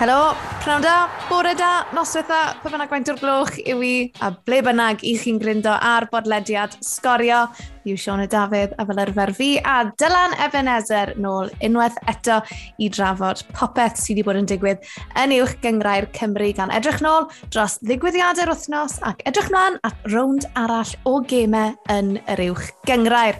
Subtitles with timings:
[0.00, 0.30] Helo,
[0.62, 3.90] pnawn da, bore da, noswaith da, pa bynnag gwaint o'r gloch yw i,
[4.24, 7.42] a ble bynnag i chi'n gryndo ar bodlediad sgorio.
[7.84, 12.40] Yw Siona Dafydd a fel arfer fi a Dylan Ebenezer nôl unwaith eto
[12.80, 14.88] i drafod popeth sydd wedi bod yn digwydd
[15.20, 20.48] yn uwch gyngrau'r Cymru gan edrych nôl dros ddigwyddiadau'r wythnos ac edrych mlaen at rownd
[20.64, 23.36] arall o gemau yn yr uwch gyngrau'r.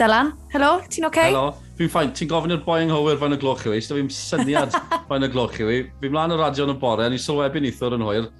[0.00, 1.18] Dylan, helo, ti'n oce?
[1.18, 1.34] Okay?
[1.36, 4.08] Helo, fi'n ffain, ti'n gofyn i'r boi anghywir fain y gloch i fi, sydd fi'n
[4.10, 4.74] syniad
[5.10, 5.78] fain y gloch i fi.
[6.02, 8.30] Fi'n mlaen y radio yn y bore, a ni sylwebu nithwr yn hwyr,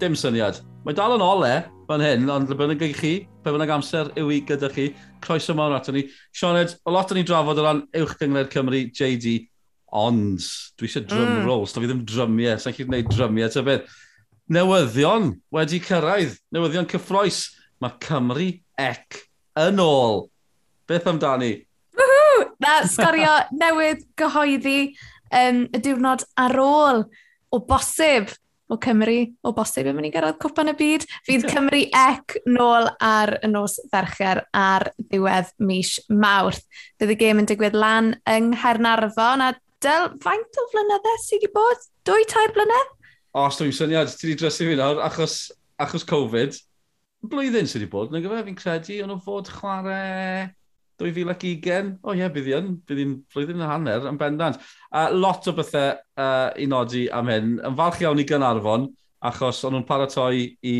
[0.00, 0.62] dim syniad.
[0.86, 1.50] Mae dal yn ole
[1.88, 3.12] fan hyn, ond le bynnag chi,
[3.44, 4.88] pe bynnag amser yw i gyda chi,
[5.24, 6.06] croeso mawr ato ni.
[6.32, 9.36] Sean Ed, o lot o'n ni'n drafod o ran uwch gyngred Cymru, JD,
[9.96, 10.40] ond
[10.78, 11.44] dwi eisiau drum mm.
[11.46, 14.00] rolls, da fi ddim drymiau, sa'n chi'n gwneud drymiau, ta beth.
[14.56, 17.44] Newyddion wedi cyrraedd, newyddion cyffroes,
[17.82, 18.48] mae Cymru
[18.80, 19.20] ec
[19.66, 20.26] yn ôl.
[20.86, 21.65] Beth amdani?
[22.62, 24.80] Na, sgorio newydd gyhoeddi
[25.34, 27.04] um, y diwrnod ar ôl
[27.52, 28.32] o bosib
[28.66, 31.04] o Cymru, o bosib yn mynd i gyrraedd cwpan y byd.
[31.26, 36.64] Fydd Cymru ec nôl ar y nos fercher ar ddiwedd mis mawrth.
[36.98, 39.52] Bydd y gêm yn digwydd lan yng Nghernarfon a
[39.84, 41.88] dyl, faint o flynydde sydd wedi bod?
[42.08, 42.92] Dwy, tair blynedd?
[43.36, 45.38] O, Os dwi'n syniad, ti wedi drysu fi nawr achos,
[45.78, 46.58] achos Covid.
[47.26, 50.48] Blwyddyn sydd wedi bod, na gyfer fi'n credu, ond o fod chwarae
[51.00, 51.96] 2020?
[52.02, 54.58] O oh, ie, yeah, bydd i'n, bydd i'n flwyddyn yn hanner yn bendant.
[54.90, 57.54] A lot o bethau uh, i nodi am hyn.
[57.68, 58.88] Yn falch iawn i Gynarfon,
[59.26, 60.76] achos o'n nhw'n paratoi i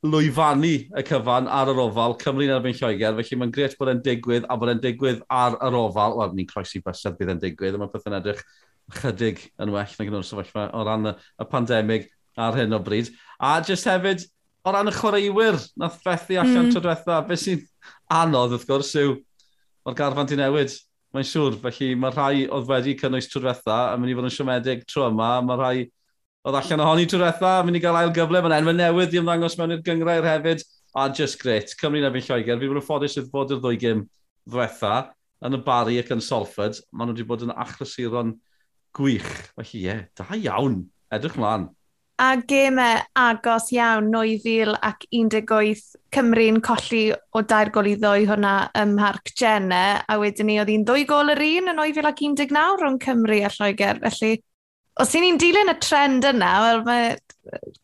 [0.00, 4.46] lwyfannu y cyfan ar yr ofal, Cymru'n erbyn Lloegr, felly mae'n gret bod e'n digwydd
[4.48, 6.16] a bod e'n digwydd ar yr ofal.
[6.20, 8.40] Wel, ni'n croesi bysedd bydd e'n digwydd, a mae pethau'n edrych
[8.96, 12.08] chydig yn well na gyda'r sefyllfa o ran y, y pandemig
[12.40, 13.12] ar hyn o bryd.
[13.36, 14.24] A jyst hefyd,
[14.64, 16.72] o ran y chwaraewyr, nath fethu allan mm.
[16.72, 17.62] tro diwetha, beth sy'n
[18.10, 19.14] anodd wrth gwrs yw,
[19.86, 20.74] mae'r garfan di newid.
[21.10, 24.84] Mae'n siŵr, felly mae rhai oedd wedi cynnwys trwretha a mynd i fod yn siomedig
[24.86, 25.30] tro yma.
[25.42, 25.78] Mae rhai
[26.46, 28.42] oedd allan ohoni trwretha a mynd i gael ail gyfle.
[28.44, 30.62] Mae'n enwau newydd i ymddangos mewn i'r gyngrair hefyd.
[30.94, 31.74] A just great.
[31.80, 32.60] Cymru na fi'n Lloegr.
[32.60, 34.04] Fi bod yn ffodus wrth bod yr ddwy gym
[34.50, 34.94] ddwetha
[35.46, 36.78] yn y Bari ac yn Salford.
[36.94, 38.36] Maen nhw wedi bod yn achlasuron
[38.94, 39.34] gwych.
[39.58, 40.82] Felly ie, yeah, da iawn.
[41.14, 41.70] Edrych mlaen
[42.20, 48.54] a gemau agos iawn 9000 ac 18 Cymru'n colli o dair gol i ddwy hwnna
[48.76, 52.20] ym Mharc Jenner, a wedyn ni oedd hi'n ddwy gol yr un yn 9000 ac
[52.26, 54.02] 19 rhwng Cymru a Lloegr.
[54.04, 54.32] Felly,
[55.00, 57.10] os i ni'n dilyn y trend yna, wel mae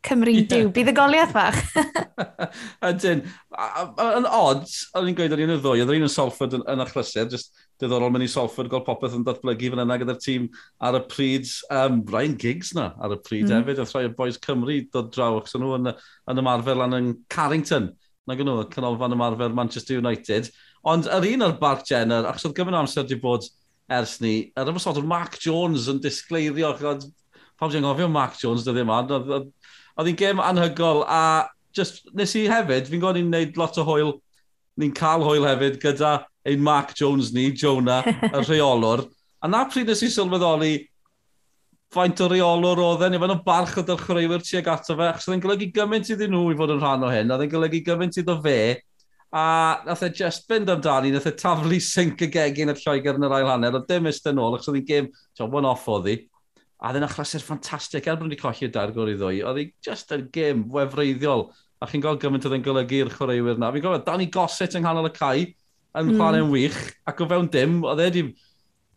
[0.05, 0.45] Cymru yeah.
[0.51, 1.57] diw, bydd y goliaeth fach.
[2.89, 6.63] Ydyn, yn odd, o'n i'n gweud o'n i'n y ddwy, oedd un yn Salford yn,
[6.71, 10.47] yn achlysur, just diddorol mynd i Salford, gol popeth yn datblygu fan yna gyda'r tîm
[10.87, 13.55] ar y pryd, um, Brian Giggs na ar y pryd mm.
[13.57, 15.93] hefyd, oedd rhai o boes Cymru dod draw, ac nhw yn,
[16.31, 17.91] yn ymarfer lan yn Carrington,
[18.27, 20.51] na gynnu, canolfan ymarfer Manchester United,
[20.87, 23.49] ond yr un o'r Bart Jenner, achos oedd gyfyn amser wedi bod
[23.89, 24.51] ers ni.
[24.55, 26.73] Ar er ymwysod, Mark Jones yn disgleirio.
[27.57, 29.13] Pam ti'n gofio Mark Jones, dy ddim ond.
[29.17, 33.85] Oedd hi'n gem anhygol a just, nes i hefyd, fi'n gwybod ni'n neud lot o
[33.87, 34.13] hwyl,
[34.77, 39.07] ni'n cael hwyl hefyd gyda ein Mark Jones ni, Jonah, y rheolwr.
[39.43, 40.75] A na pryd nes i sylweddoli
[41.93, 45.27] faint o reolwr oedd e, neu faint o barch o dylchwreiwyr tuag ato fe, achos
[45.29, 47.81] oedd e'n golygu gymaint iddyn nhw i fod yn rhan o hyn, oedd e'n golygu
[47.85, 48.57] gymaint iddo fe,
[49.33, 53.27] a nath e just fynd amdani, nath e taflu sync y gegin y Lloegr yn
[53.27, 56.17] yr ail hanner, ond dim ystyn ôl, achos oedd hi'n gêm, ti'n one-off oedd hi,
[56.79, 59.65] a ddyn achlasu'r e'r ffantastig, er bod wedi colli'r dar gwr i ddwy, oedd hi
[59.83, 61.49] just yn gym wefreiddiol,
[61.81, 63.71] a chi'n gweld gymaint oedd yn golygu'r chwaraewyr na.
[63.73, 65.43] Fi'n gofio, Danny Gossett yng nghanol y cae,
[65.97, 66.15] yn mm.
[66.15, 68.23] chwarae'n wych, ac o fewn dim, oedd e wedi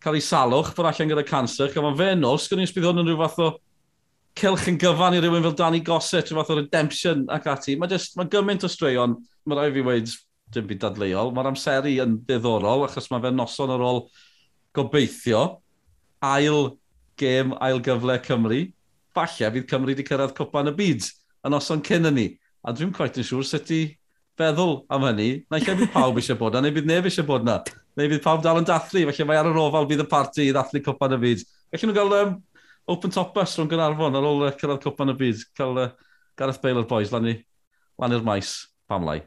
[0.01, 3.03] cael ei salwch bod allan gyda cancer, a mae fe yn ôl, sgwrdd i'n hwn
[3.03, 3.51] yn rhyw fath o
[4.41, 7.77] cilch yn gyfan i rywun fel Danny Gossett, rhyw fath o redemption ac ati.
[7.77, 10.17] Mae ma gymaint o straeon, mae rai fi wedi
[10.55, 11.33] dim byd dadleuol.
[11.37, 14.05] Mae'r amseru yn ddiddorol, achos mae fe'n noson ar ôl
[14.77, 15.45] gobeithio.
[16.25, 16.75] Ail
[17.21, 18.61] gêm, ail gyfle Cymru.
[19.17, 21.09] Falle fydd Cymru wedi cyrraedd cwpan y byd
[21.47, 22.29] yn noson cyn yn ni.
[22.65, 23.83] A dwi'n quite yn siŵr sut i
[24.41, 25.31] feddwl am hynny.
[25.51, 27.61] Na ai bydd pawb eisiau bod na, neu bydd neb eisiau bod na.
[27.99, 30.55] Neu bydd pawb dal yn dathlu, felly mae ar yr ofal bydd y parti i
[30.55, 31.45] ddathlu cwpan y byd.
[31.73, 32.39] Felly nhw'n gael um,
[32.89, 35.47] open top bus rhwng Gynarfon ar ôl uh, cyrraedd cwpan y byd.
[35.59, 35.91] Cael uh,
[36.39, 38.55] Gareth Bale o'r boys lan i'r maes.
[38.91, 39.21] Pam lai.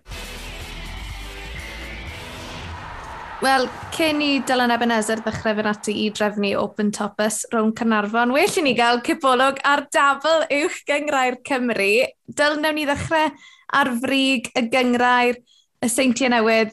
[3.44, 8.59] Wel, cyn i Dylan Ebenezer ddechrau fynd ati i drefnu Open Topus rhwng Cynarfon, well
[8.59, 11.89] i ni gael cipolwg ar dafl uwch gyngrair Cymru.
[12.31, 13.33] Dyl, newn ni ddechrau
[13.79, 15.41] ar frig y gyngrair
[15.83, 16.71] y seintiau newydd,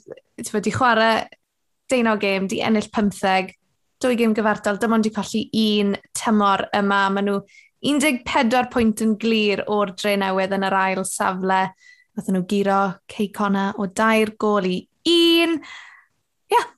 [0.55, 1.25] wedi chwarae
[1.91, 3.51] deunaw gêm, di ennill 15
[4.01, 7.03] dwy gym gyfartal, dim ond i colli un tymor yma.
[7.13, 7.41] Maen nhw
[7.85, 11.63] 14 pwynt yn glir o'r dre newydd yn yr ail safle.
[12.17, 12.81] Nathon nhw giro
[13.13, 14.77] Ceicona o dair gol i
[15.09, 15.57] un.
[16.51, 16.59] Ia.
[16.59, 16.69] Yeah.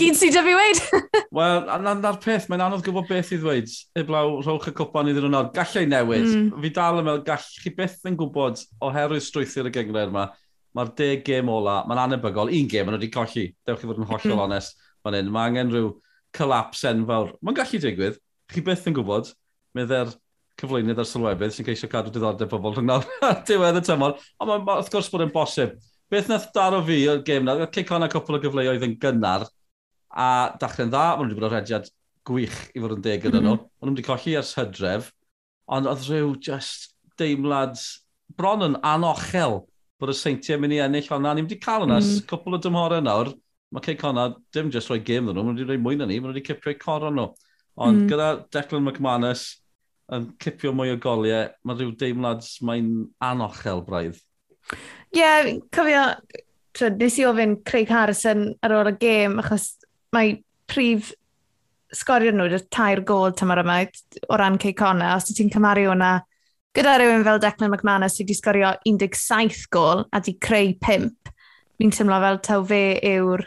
[0.00, 1.02] Gyd sydd fi wedi dweud.
[1.38, 1.68] Wel,
[2.02, 3.74] na'r peth, mae'n anodd gwybod beth i ddweud.
[4.02, 5.52] Eblaw, rhowch y cwpan iddyn nhw'n nawr.
[5.54, 6.30] Gallai newid.
[6.30, 6.48] Mm.
[6.64, 10.26] Fi dal yn meddwl, gall chi beth yn gwybod oherwydd strwythu'r y gyngryd yma.
[10.74, 12.50] Mae'r deg gêm ola, mae'n anebygol.
[12.50, 13.46] Un gêm, maen nhw wedi colli.
[13.66, 14.44] Dewch chi fod yn hollol mm.
[14.48, 15.30] onest fan hyn.
[15.32, 15.90] Mae angen rhyw
[16.36, 17.34] colaps enfawr.
[17.44, 18.20] Mae'n gallu digwydd.
[18.52, 19.32] Chi byth yn gwybod.
[19.76, 20.12] Meddai'r
[20.60, 24.16] cyflwynydd ar sylwebydd sy'n ceisio cadw diddordeb pobl rhwng nawr ar diwedd y tymor.
[24.38, 25.74] Ond ma, ma, wrth gwrs bod yn bosib.
[26.12, 29.46] Beth nath daro fi o'r gêm na, cic on cwpl o gyfleoedd yn gynnar,
[30.14, 30.28] a
[30.60, 31.88] dachrau'n dda, maen nhw wedi bod o'r rhediad
[32.28, 33.46] gwych i fod yn deg gyda mhm.
[33.46, 33.54] nhw.
[33.54, 33.70] Mm -hmm.
[33.80, 35.10] Maen nhw wedi colli ers hydref,
[35.74, 37.80] ond oedd rhyw just deimlad
[38.38, 39.62] bron yn anochel
[40.00, 41.34] bod y seintiau mynd i ennill honna.
[41.34, 42.24] ni wedi cael hwnna mm.
[42.30, 43.32] cwpl o dymhorau nawr
[43.74, 46.06] mae Cey Conor dim just rhoi gêm ddyn nhw, maen nhw wedi rhoi mwy na
[46.06, 47.28] ni, maen nhw wedi cipio coron nhw.
[47.74, 48.08] Ond mm.
[48.12, 49.48] gyda Declan McManus
[50.14, 52.90] yn cipio mwy o goliau, mae rhyw deimlad mae'n
[53.24, 54.20] anochel braidd.
[54.70, 56.04] Ie, yeah, cofio,
[56.76, 59.72] trwy, nes i ofyn Craig Harrison ar ôl y gêm, achos
[60.14, 60.36] mae
[60.70, 61.10] prif
[61.94, 63.80] sgorio nhw dy tair gol tymor yma
[64.28, 66.12] o ran Cey Conor, os ti'n cymaru hwnna
[66.74, 71.10] gyda rhywun fel Declan McManus sydd wedi sgorio 17 gol a wedi creu 5,
[71.78, 72.82] fi'n teimlo fel taw fe
[73.14, 73.46] yw'r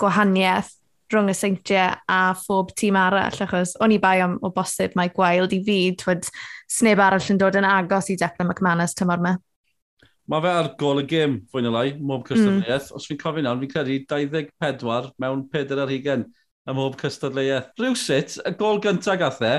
[0.00, 0.72] gwahaniaeth
[1.12, 5.12] rhwng y seintiau a phob tîm arall, achos o'n i bai am o bosib mae
[5.14, 6.28] gwael i fi, twyd,
[6.70, 9.34] sneb arall yn dod yn agos i Declan McManus tymor me.
[10.30, 12.28] Mae fe ar gol y gêm, fwy na lai, mob mm.
[12.30, 12.88] cystadleuaeth.
[12.88, 12.96] Mm.
[12.96, 16.24] Os fi'n cofio nawr, fi'n credu 24 mewn 4 ar 20
[16.64, 17.72] ym mob cystadleuaeth.
[17.76, 19.54] Rhyw sut, y gol gyntaf gath e,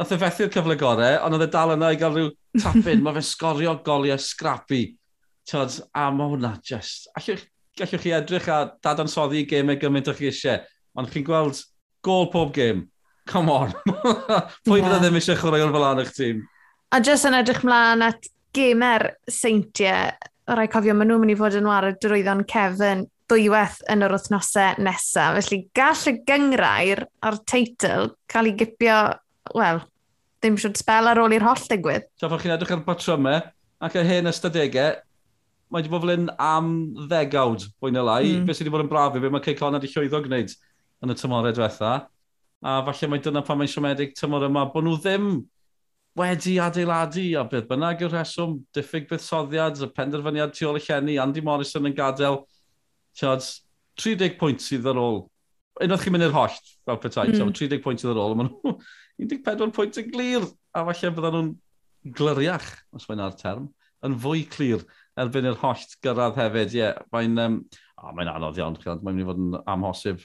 [0.00, 2.30] nath e fethu'r cyfle gorau, ond oedd e dal yna i gael rhyw
[2.62, 3.04] tapin.
[3.04, 4.86] mae fe'n sgorio goliau scrappy.
[5.46, 7.10] Tyd, a mae hwnna just...
[7.20, 7.44] Allwch,
[7.76, 10.62] gallwch chi edrych a dadansoddi gemau gymaint o'ch eisiau,
[10.96, 11.62] ond chi'n gweld
[12.06, 12.86] gol pob gêm.
[13.26, 13.74] Come on.
[14.66, 14.86] Pwy yeah.
[14.86, 16.44] fydda ddim eisiau chwaraeon fel anach tîm?
[16.94, 20.14] A jyst yn edrych mlaen at gemer seintiau,
[20.56, 24.14] rai cofio, maen nhw'n mynd i fod yn war y drwyddon Kevin dwywaith yn yr
[24.14, 25.40] wythnosau nesaf.
[25.40, 29.00] Felly gall y gyngrair a'r teitl cael ei gipio,
[29.58, 29.82] wel,
[30.40, 32.06] ddim siwr spel ar ôl i'r holl digwydd.
[32.20, 33.42] So, chi'n edrych ar patrymau e,
[33.86, 35.00] ac y hen ystadegau,
[35.76, 36.70] mae wedi bod fel un am
[37.10, 38.22] ddegawd, fwy na e lai.
[38.30, 38.46] Mm.
[38.48, 40.54] Beth sydd wedi bod yn braf i, beth mae Ceicon wedi llwyddo gwneud
[41.04, 41.92] yn y tymorau e diwetha.
[42.64, 45.28] A falle mae dyna pan mae'n siomedig tymor yma, bod nhw ddim
[46.16, 51.18] wedi adeiladu a beth bynnag yw'r rheswm, diffyg buddsoddiad, y penderfyniad tu ôl y llenni,
[51.20, 52.40] Andy Morrison yn gadael,
[53.20, 53.44] tiod,
[54.00, 55.26] 30 pwynt sydd ar ôl.
[55.84, 56.56] Unwaith chi'n mynd i'r holl,
[56.88, 57.52] fel petai, mm.
[57.52, 58.78] 30 pwynt sydd ar ôl, maen nhw
[59.44, 61.54] 14 pwynt yn glir, a falle byddan nhw'n
[62.16, 63.68] glyriach, os mae'n ar term
[64.04, 64.84] yn fwy clir
[65.16, 66.74] erbyn yr holl gyrraedd hefyd.
[66.74, 67.60] Ie, yeah, mae'n um,
[68.02, 70.24] oh, mae anodd iawn, mae'n mynd i fod yn amhosib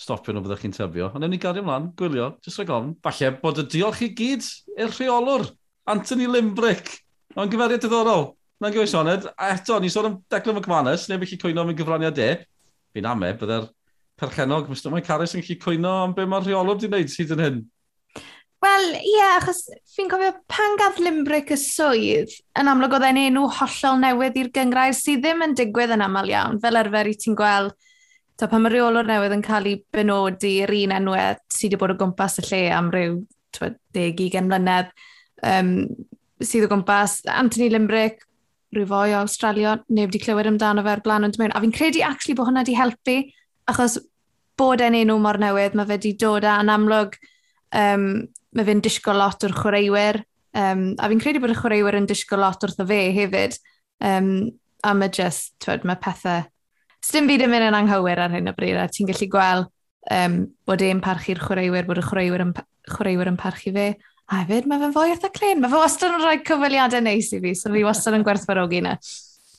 [0.00, 1.10] stopio nhw fyddwch chi'n tyfio.
[1.14, 2.92] Ond ewn ni gario ymlaen, gwylio, jyst rhaid gofn.
[3.04, 4.46] Falle bod y diolch i gyd
[4.78, 5.48] i'r rheolwr,
[5.90, 6.94] Anthony Limbrick.
[7.36, 8.30] Mae'n gyferiad diddorol.
[8.60, 11.72] Na'n gwyth Sioned, a eto, ni sôn am Declan McManus, neu bych chi cwyno am
[11.72, 12.30] y gyfraniad e.
[12.92, 13.68] Fi'n ame, bydde'r
[14.20, 17.44] perchenog, Mr Mae Caris yn chi cwyno am be mae'r rheolwr wedi gwneud sydd yn
[17.44, 17.62] hyn.
[18.60, 19.62] Wel, ie, yeah, achos
[19.94, 24.50] fi'n cofio pan gaf Limbrick y swydd, yn amlwg oedd e'n enw hollol newydd i'r
[24.52, 26.58] gyngrair sydd ddim yn digwydd yn aml iawn.
[26.60, 27.72] Fel arfer i ti'n gweld,
[28.36, 31.94] ta pan mae reolwr newydd yn cael ei benodi yr un enwau sydd wedi bod
[31.94, 33.14] o gwmpas y lle am ryw
[33.56, 34.90] 10-20 mlynedd,
[35.52, 35.70] um,
[36.44, 38.26] sydd o gwmpas Anthony Limbrick,
[38.76, 41.54] rhyw fwy o Australia, neb wedi clywed amdano fe'r blaen ond mewn.
[41.56, 43.16] A fi'n credu actually bod hwnna wedi helpu,
[43.72, 43.96] achos
[44.60, 47.16] bod e'n enw mor newydd, mae fe wedi dod a'n amlwg
[47.72, 48.06] um,
[48.56, 50.20] mae fe'n disgo lot o'r chwaraewyr,
[50.58, 53.58] um, a fi'n credu bod y chwaraewyr yn disgo lot wrtho fe hefyd,
[54.06, 54.32] um,
[54.86, 56.46] a mae just, twyd, mae pethau...
[57.00, 59.70] Sdim byd yn mynd yn anghywir ar hyn o bryd, a ti'n gallu gweld
[60.12, 60.34] um,
[60.68, 62.50] bod e'n parchu'r chwaraewyr, bod y chwaraewyr yn,
[62.90, 63.86] chwaraewyr yn parchu fe,
[64.28, 65.62] a hefyd mae fe'n fwy eitha clen.
[65.62, 68.98] Mae fe wastad yn rhoi cyfaliadau neis i fi, so fi wastad yn gwerthfarogi yna.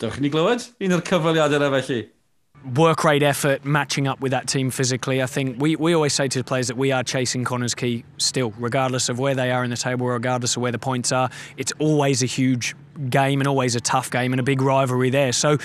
[0.01, 2.00] Dewch ni glywed un o'r cyfaliadau yna felly.
[2.75, 5.22] Work rate effort matching up with that team physically.
[5.22, 8.05] I think we, we always say to the players that we are chasing Connor's key
[8.17, 11.29] still, regardless of where they are in the table, regardless of where the points are.
[11.58, 12.75] It's always a huge
[13.10, 15.31] game and always a tough game and a big rivalry there.
[15.31, 15.58] So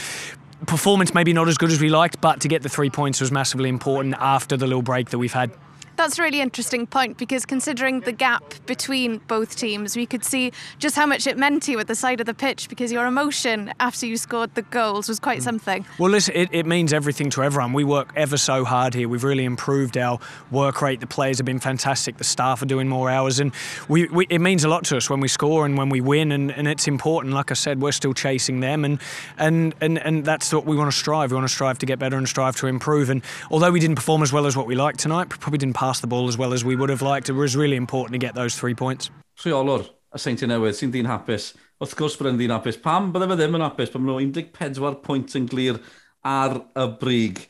[0.66, 3.31] performance maybe not as good as we liked, but to get the three points was
[3.31, 5.50] massively important after the little break that we've had.
[5.97, 10.53] That's a really interesting point because considering the gap between both teams, we could see
[10.79, 13.07] just how much it meant to you at the side of the pitch because your
[13.07, 15.45] emotion after you scored the goals was quite mm.
[15.45, 15.87] something.
[15.99, 17.73] Well, listen, it, it means everything to everyone.
[17.73, 19.09] We work ever so hard here.
[19.09, 20.19] We've really improved our
[20.50, 21.00] work rate.
[21.00, 22.19] The players have been fantastic.
[22.19, 23.53] The staff are doing more hours, and
[23.88, 26.31] we, we it means a lot to us when we score and when we win,
[26.31, 27.33] and, and it's important.
[27.33, 29.00] Like I said, we're still chasing them, and
[29.38, 31.31] and and and that's what we want to strive.
[31.31, 33.09] We want to strive to get better and strive to improve.
[33.09, 36.00] And although we didn't perform as well as what we liked tonight, probably didn't pass
[36.00, 37.28] the ball as well as we would have liked.
[37.28, 39.11] It was really important to get those three points.
[39.43, 41.52] Rheolwr y Seinti Newydd sy'n dyn hapus.
[41.83, 42.78] Wrth gwrs bod yn dyn hapus.
[42.83, 43.93] Pam bydde fe ddim yn hapus?
[43.93, 45.78] Pam nhw 14 pwynt yn glir
[46.26, 47.43] ar y brig.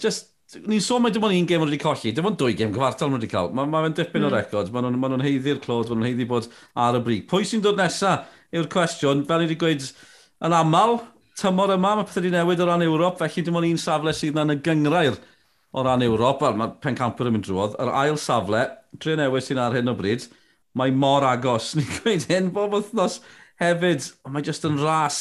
[0.00, 0.30] Just,
[0.64, 3.28] ni'n sôn mai dim ond un gêm wedi colli, dim ond dwy gêm gyfartal wedi
[3.28, 3.50] cael.
[3.52, 4.28] Mae'n ma ma dipyn mm.
[4.28, 4.38] o hmm.
[4.38, 6.48] record, mae nhw'n ma nhw heiddi'r clod, mae nhw'n heiddi bod
[6.86, 7.26] ar y brig.
[7.28, 9.90] Pwy sy'n dod nesaf yw'r cwestiwn, fel ni wedi gweud
[10.48, 11.02] yn aml,
[11.40, 14.36] tymor yma, mae pethau wedi newid o ran Ewrop, felly dim ond un safle sydd
[14.36, 15.18] yna yn y gyngrair
[15.72, 18.62] o ran Ewrop, wel, mae pencampwr yn mynd drwodd, yr ail safle,
[19.02, 20.28] tre newis sy'n ar hyn o bryd,
[20.78, 21.72] mae mor agos.
[21.76, 23.20] Ni'n gweud hyn bob wythnos
[23.62, 25.18] hefyd, ond mae jyst yn ras.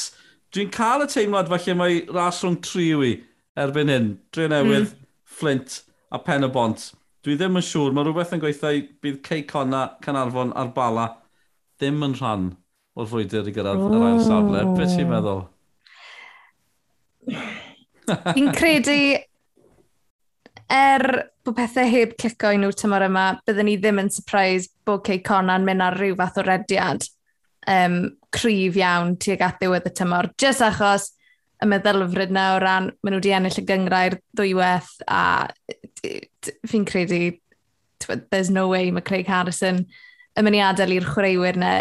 [0.55, 3.11] Dwi'n cael y teimlad falle mae ras rhwng tri yw i
[3.59, 4.13] erbyn hyn.
[4.33, 5.03] Tre newydd, mm.
[5.37, 5.81] Flint
[6.13, 6.91] a Pen y Bont.
[7.25, 8.71] Dwi ddim yn siŵr, mae rhywbeth yn gweithio
[9.03, 11.09] bydd Ceicona, Canarfon a'r Bala
[11.77, 12.45] ddim yn rhan
[12.97, 13.93] o'r fwydyr i gyrraedd oh.
[13.97, 14.63] yr ail safle.
[14.77, 15.11] Beth ti'n oh.
[15.11, 15.41] meddwl?
[18.31, 18.95] Fi'n credu
[20.71, 21.05] er
[21.45, 25.21] bod pethau heb clico i nhw tymor yma, byddwn ni ddim yn surprise bod Cey
[25.23, 27.05] Conan mynd ar rhyw fath o rediad
[27.71, 27.99] um,
[28.35, 31.11] cryf iawn tuag at ddiwedd y tymor, jyst achos
[31.63, 35.21] y meddylfryd na o ran, maen nhw wedi ennill y gyngrau'r ddwywaith a
[36.67, 37.21] fi'n credu
[38.29, 39.85] there's no way mae Craig Harrison
[40.37, 41.71] yn mynd i adael i'r chwaraewyr na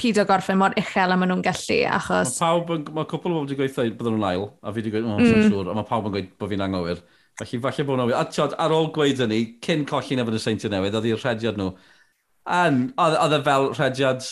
[0.00, 2.36] pyd o gorffen mor uchel a maen nhw'n gallu, achos...
[2.36, 2.84] Mae pawb yn...
[2.94, 5.48] Mae cwpl o bobl wedi gweithio bod nhw'n ail, a fi wedi gweithio, oh, mm.
[5.48, 7.02] siŵr, a mae pawb yn gweithio bod fi'n anghywir.
[7.40, 8.12] Felly, falle bod nhw...
[8.16, 11.60] A tiod, ar ôl gweud hynny, cyn colli nefod y seintiau newydd, oedd i'r rhediad
[11.60, 11.72] nhw.
[12.60, 14.24] An, oedd e fel rhediad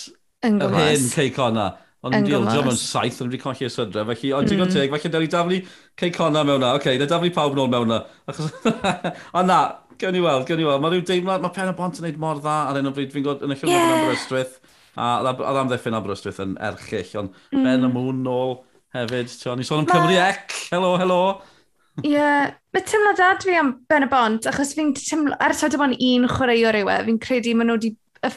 [0.49, 1.69] yr hen Ceicona.
[2.07, 4.05] Ond diol, diolch yn saith, ond wedi colli y sydra.
[4.13, 5.61] Felly, ond digon teg, felly dyna ni daflu
[5.99, 6.77] Ceicona mewn na.
[6.77, 8.03] Oce, okay, na daflu pawb nôl mewn na.
[9.39, 9.59] Ond na,
[9.99, 10.85] gewn ni weld, gewn ni weld.
[10.85, 13.11] Mae rhyw deimlad, mae Pen y Bont yn gwneud mor dda ar un o bryd.
[13.15, 13.97] Fi'n gwybod yn y ffilm yeah.
[13.97, 14.61] Aberystwyth,
[14.95, 17.67] a oedd am amddiffyn Aberystwyth yn erchill, ond mm.
[17.67, 18.55] Ben y Mŵn nôl
[18.95, 19.35] hefyd.
[19.59, 21.23] Ni sôn am Cymru Ec, helo, helo.
[22.05, 22.53] Ie, yeah.
[22.75, 26.29] mae teimlad dad fi am Ben y Bont, achos fi'n teimlo, ers oed yma'n un
[26.31, 27.95] chwaraewr yw e, fi'n credu maen nhw wedi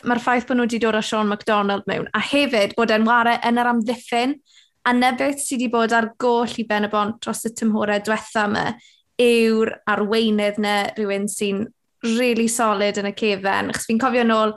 [0.08, 3.38] mae'r ffaith bod nhw wedi dod â Sean MacDonald mewn, a hefyd bod e'n warau
[3.48, 4.36] yn yr amddiffyn,
[4.86, 8.48] a nebeth sydd wedi bod ar goll i Ben y Bont dros y tymhorau diwetha
[8.50, 8.66] yma,
[9.22, 11.66] yw'r arweinydd neu rhywun sy'n
[12.18, 13.70] really solid yn y cefen.
[13.76, 14.56] Chos fi'n cofio nôl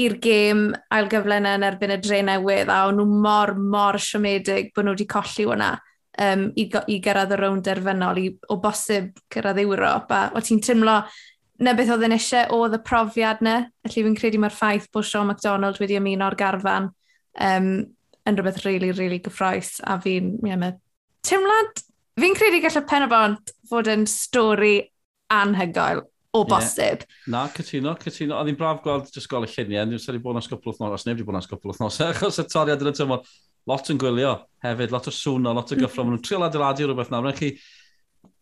[0.00, 4.72] i'r gêm ail gyflen yn erbyn y dre newydd, a o'n nhw mor, mor siomedig
[4.76, 5.74] bod nhw wedi colli hwnna
[6.22, 10.62] um, i, i gyrraedd y rownd derfynol, i o bosib gyrraedd Ewrop, a o ti'n
[10.64, 11.00] tymlo
[11.64, 15.06] na beth oedd yn eisiau oedd y profiad na, felly fi'n credu mae'r ffaith bod
[15.08, 17.70] Sean MacDonald wedi ymuno'r garfan um,
[18.26, 20.76] yn rhywbeth rili, really, rili really gyffroes, a fi'n, ie, mae
[21.26, 21.80] tymlad,
[22.20, 24.76] fi'n credu gallai pen o bont fod yn stori
[25.32, 26.04] anhygoel
[26.36, 27.04] o bosib.
[27.06, 27.32] Yeah.
[27.32, 28.36] Na, cytuno, cytuno.
[28.40, 31.06] Oedd hi'n braf gweld jyst gweld y lluniau, ond wedi bod yn sgwpl wythnos, os
[31.06, 33.36] neb wedi bod yn sgwpl wythnos, achos y toriad yn y tymor,
[33.70, 35.84] lot yn gwylio hefyd, lot o swno, lot o mhm.
[35.84, 36.04] gyffro.
[36.04, 36.10] Mm.
[36.10, 37.26] Maen nhw'n trio adeiladu rhywbeth nawr.
[37.26, 37.52] Rwy'n chi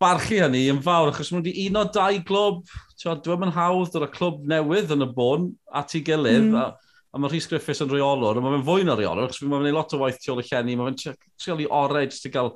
[0.00, 2.76] barchu hynny yn fawr, achos maen nhw wedi un o dau glwb.
[3.04, 6.50] Dwi'n mynd hawdd dod o clwb newydd yn y bôn at ei gilydd.
[6.50, 6.60] Mm.
[6.60, 9.76] A, a mae Rhys Griffiths yn reolwr, a mae'n fwy na reolwr, achos mae'n gwneud
[9.76, 10.78] lot o waith tu ôl y llenni.
[10.78, 12.54] Mae fe'n treoli ored sy'n gael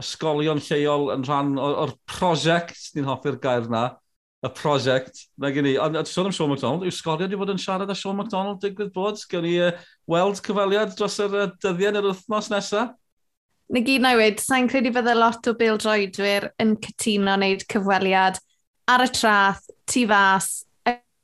[0.00, 3.88] ysgolion lleol yn rhan o'r prosiect, ni'n hoffi'r gair na
[4.40, 5.26] y prosiect.
[5.36, 7.96] Na gen i, a sôn am Sean MacDonald, yw sgorio wedi bod yn siarad â
[7.96, 9.20] Sean MacDonald digwydd bod?
[9.30, 9.74] Gen i uh,
[10.10, 12.96] weld cyfaliad dros yr uh, dyddiau yr wythnos nesaf?
[13.70, 17.62] Na gyd na i wedi, sa'n credu bydde lot o Bill Droedwyr yn cytuno wneud
[17.70, 18.40] cyfweliad
[18.90, 20.64] ar y trath, tu fas,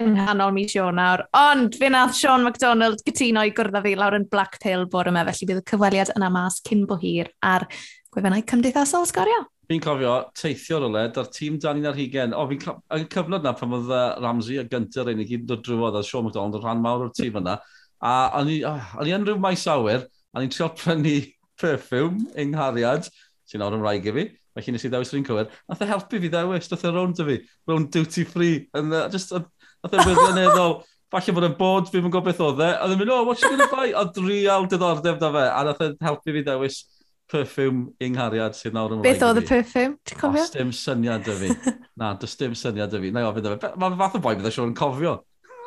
[0.03, 1.25] yng nghanol mis Ionawr.
[1.35, 5.25] Ond fe nath Sean MacDonald gytuno i gwrdd â fi lawr yn Blacktail bore yma,
[5.31, 7.67] felly bydd y cyfweliad yna mas cyn bo hir ar
[8.13, 9.47] gwefannau cymdeithasol sgorio.
[9.67, 12.35] Fi'n cofio teithio rwle, da'r tîm Dani un ar hugen.
[12.39, 13.89] O, fi'n yn cyfnod na pan oedd
[14.23, 17.09] Ramsey a Gynter ein i gyd yn dod drwodd a Sean McDonald yn rhan mawr
[17.09, 17.57] o'r tîm yna.
[17.99, 21.17] A o'n i, yn rhyw maes awyr, a ni'n trio prynu
[21.59, 23.11] perfume yng nghariad,
[23.51, 25.53] sy'n awr ymraeg i fi, felly nes i ddewis rhywun cywir.
[25.67, 29.09] Nath e helpu fi ddewis, nath e rownd y fi, rownd duty free, and uh,
[29.11, 29.43] just, uh,
[29.83, 30.77] nath e wirioneddol,
[31.11, 33.51] falle bod yn bod, fi'n gwybod beth oedd e, a ddim yn, oh, what you
[33.51, 33.91] gonna buy?
[33.91, 36.85] A drial diddordeb da fe, a nath e helpu fi ddewis
[37.31, 39.97] perfume yng nghariad sydd nawr yn Beth oedd y perfume?
[40.07, 40.45] Ti'n cofio?
[40.45, 41.75] Os dim syniad dy fi.
[42.01, 43.13] Na, does dim syniad dy fi.
[43.15, 43.73] Na i ofyn dy fi.
[43.83, 45.17] Mae'n fath o boi bydd y yn cofio.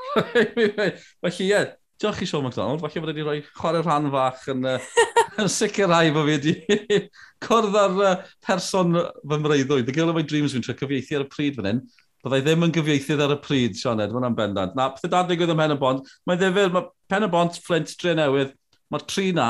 [0.20, 1.64] Felly ie,
[2.00, 2.84] diolch i Sean MacDonald.
[2.84, 5.08] Felly bod wedi rhoi chwarae rhan fach yn, uh,
[5.44, 7.02] yn sicrhau bod fi wedi
[7.46, 8.14] cwrdd ar uh,
[8.46, 9.88] person fy mreiddwyd.
[9.88, 11.84] The Girl of My Dreams fi'n trwy cyfieithu ar y pryd fan hyn.
[12.24, 14.74] Byddai ddim yn gyfieithydd ar y pryd, Sean Ed, mae'n bendant.
[14.76, 17.94] Na, pethau dad digwydd ym Pen y Bont, mae'n ddefyr, mae Pen y Bont, Flint,
[18.02, 18.52] Dre Newydd,
[18.92, 19.46] mae'r tri na,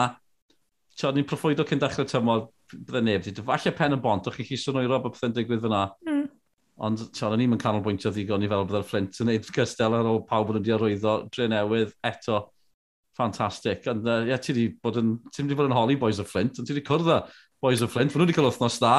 [1.00, 3.34] so ni'n proffwydo cyn dechrau tymor, byddai neb di.
[3.46, 5.86] Falle pen y bont, o'ch chi chi swnwyro bod pethau'n digwydd fyna.
[6.08, 6.25] Mm.
[6.88, 10.22] Ond so, ni'n mynd canolbwyntio ddigon i fel byddai'r Flint yn neud cystel ar ôl
[10.27, 12.46] pawb yn wedi arwyddo, dre newydd, eto.
[13.20, 13.84] Ffantastig.
[13.91, 16.60] Ond uh, yeah, ti wedi bod yn, ti wedi bod yn holi boys o Flint,
[16.60, 17.32] ond ti wedi cwrdd
[17.63, 18.94] boys o Flint, fod nhw wedi cael wythnos da.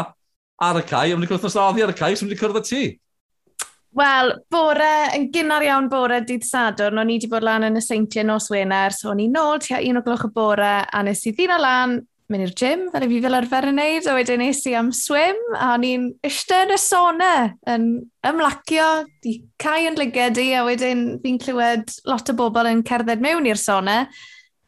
[0.60, 2.68] Ar y cae, a wedi cael wythnos da oddi ar y cae, so wedi cwrdd
[2.68, 2.82] ti.
[3.96, 7.82] Wel, bore, yn gynnar iawn bore dydd Sadwrn, o'n i wedi bod lan yn y
[7.82, 11.24] seintiau nos Wener, so o'n i nôl tua un o gloch y bore, a nes
[11.26, 11.96] i ddyn o lan,
[12.30, 14.92] mynd i'r gym, fel i fi fel arfer yn neud, a wedyn nes i am
[14.94, 17.32] swim, a o'n i'n eistedd yn y sona,
[17.72, 17.88] yn
[18.30, 18.90] ymlacio,
[19.26, 23.48] di cael yn lyged i, a wedyn fi'n clywed lot o bobl yn cerdded mewn
[23.50, 24.04] i'r sona,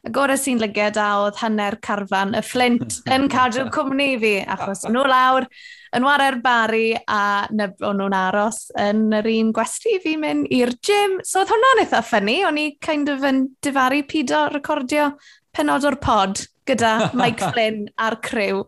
[0.03, 4.83] y gorau sy'n lyged a oedd hanner carfan y Flint yn cadw cwmni fi, achos
[4.91, 5.47] nhw lawr,
[5.93, 11.19] yn warau'r bari a nebron nhw'n aros yn yr un gwesti fi mynd i'r gym.
[11.25, 15.11] So oedd hwnna'n eitha ffynnu, o'n i kind of yn difaru pido recordio
[15.53, 18.63] penod o'r pod gyda Mike Flynn a'r crew.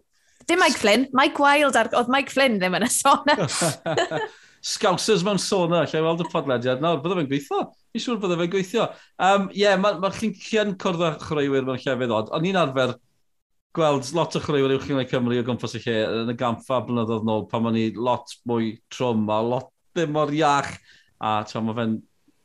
[0.46, 1.90] Dim Mike Flynn, Mike Wild, ar...
[1.98, 3.38] oedd Mike Flynn ddim yn y sona.
[4.66, 7.64] Scousers mewn sona, lle weld y podlediad nawr, bydde fe'n gweithio.
[7.94, 8.86] Ni'n siŵr bydde fe'n gweithio.
[8.90, 12.58] Ie, um, yeah, mae ma chi'n cyn cwrdd â chreuwyr mewn llefydd od, O'n i'n
[12.62, 12.96] arfer
[13.76, 16.82] gweld lot o chreuwyr i'w chi'n ei Cymru o gwmpas y lle yn y gamfa
[16.88, 20.72] blynyddoedd nôl pan o'n i lot mwy trwm a lot ddim mor iach
[21.20, 21.98] a mae fe'n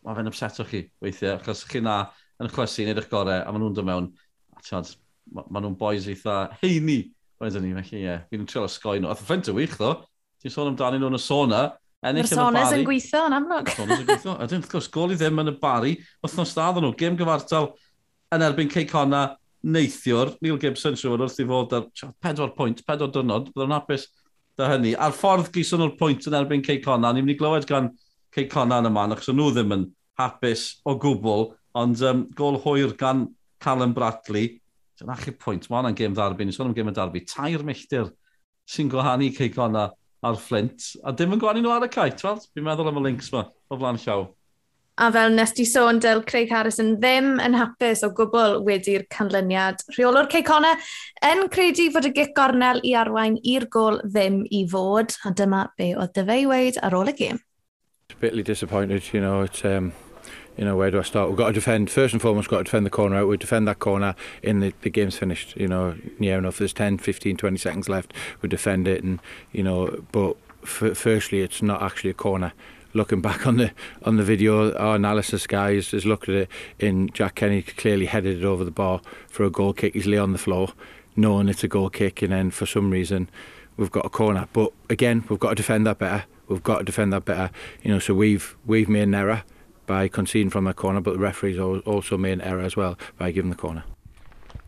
[0.07, 2.03] ma fe upset o chi weithiau achos chi na
[2.41, 4.09] yn chwesi yn edrych gorau a maen nhw'n dod mewn
[4.57, 4.95] a tiod,
[5.35, 7.03] ma, ma nhw'n boes eitha heini
[7.41, 8.25] wedyn ni felly ie yeah.
[8.33, 9.93] fi'n trio osgoi nhw Oedd y ffrind y wych ddo
[10.41, 11.63] ti'n sôn amdani nhw yn y sona
[12.01, 13.67] Ennill Personas yn gweithio yn amlwg.
[13.69, 14.35] Personas yn gweithio.
[14.41, 15.91] Ydyn, wrth gwrs, gol i ddim yn y bari.
[16.25, 17.67] Wythnos da nhw, gêm gyfartal
[18.33, 19.21] yn erbyn Ceicona
[19.62, 21.87] neithiwr, Neil Gibson, siw wrth i fod ar
[22.25, 24.07] 4 pwynt, 4 dynod, bydd o'n hapus
[24.59, 24.95] da hynny.
[24.97, 27.90] A'r ffordd gyson o'r pwynt yn erbyn Cey Conan, ni'n mynd i glywed gan
[28.35, 29.87] Cey Conan yma, achos nhw ddim yn
[30.21, 31.50] hapus o gwbl,
[31.81, 33.29] ond um, gol hwyr gan
[33.62, 34.57] Callum Bradley.
[35.00, 37.25] Dyna chi pwynt, mae hwnna'n gêm ddarbu, ni'n sôn am gêm y darbu.
[37.29, 38.11] Tair milltir
[38.69, 42.45] sy'n gwahanu Cey Conan a'r Flint, a dim yn gwahanu nhw ar y cae, ti'n
[42.52, 44.29] Fi'n meddwl am y links yma, o flaen llaw.
[45.00, 49.80] A fel nes di sôn, dyl Craig Harrison ddim yn hapus o gwbl wedi'r canlyniad.
[49.97, 50.75] Rheolwr Ceicona
[51.25, 55.16] yn credu fod y gic gornel i arwain i'r gol ddim i fod.
[55.25, 57.40] A dyma be oedd dyfa i weid ar ôl y gêm.
[58.21, 59.92] bitly disappointed, you know, it's, um,
[60.57, 61.28] you know, where do I start?
[61.28, 63.28] We've got to defend, first and foremost, got to defend the corner out.
[63.28, 66.59] We defend that corner in the, the game's finished, you know, near enough.
[66.59, 68.12] There's 10, 15, 20 seconds left.
[68.42, 69.21] We defend it and,
[69.52, 72.52] you know, but firstly, it's not actually a corner.
[72.93, 73.71] Looking back on the
[74.03, 76.49] on the video, our analysis guys has looked at it
[76.81, 79.95] in Jack Kenny clearly headed it over the bar for a goal kick.
[79.95, 80.73] He's lay on the floor,
[81.15, 83.31] knowing it's a goal kick, and then for some reason
[83.76, 84.49] we've got a corner.
[84.53, 86.25] But again, we've got to defend that better.
[86.49, 87.50] We've got to defend that better.
[87.83, 89.45] You know, so we've we've made an error
[89.87, 93.31] by conceding from that corner, but the referees also made an error as well by
[93.31, 93.85] giving the corner.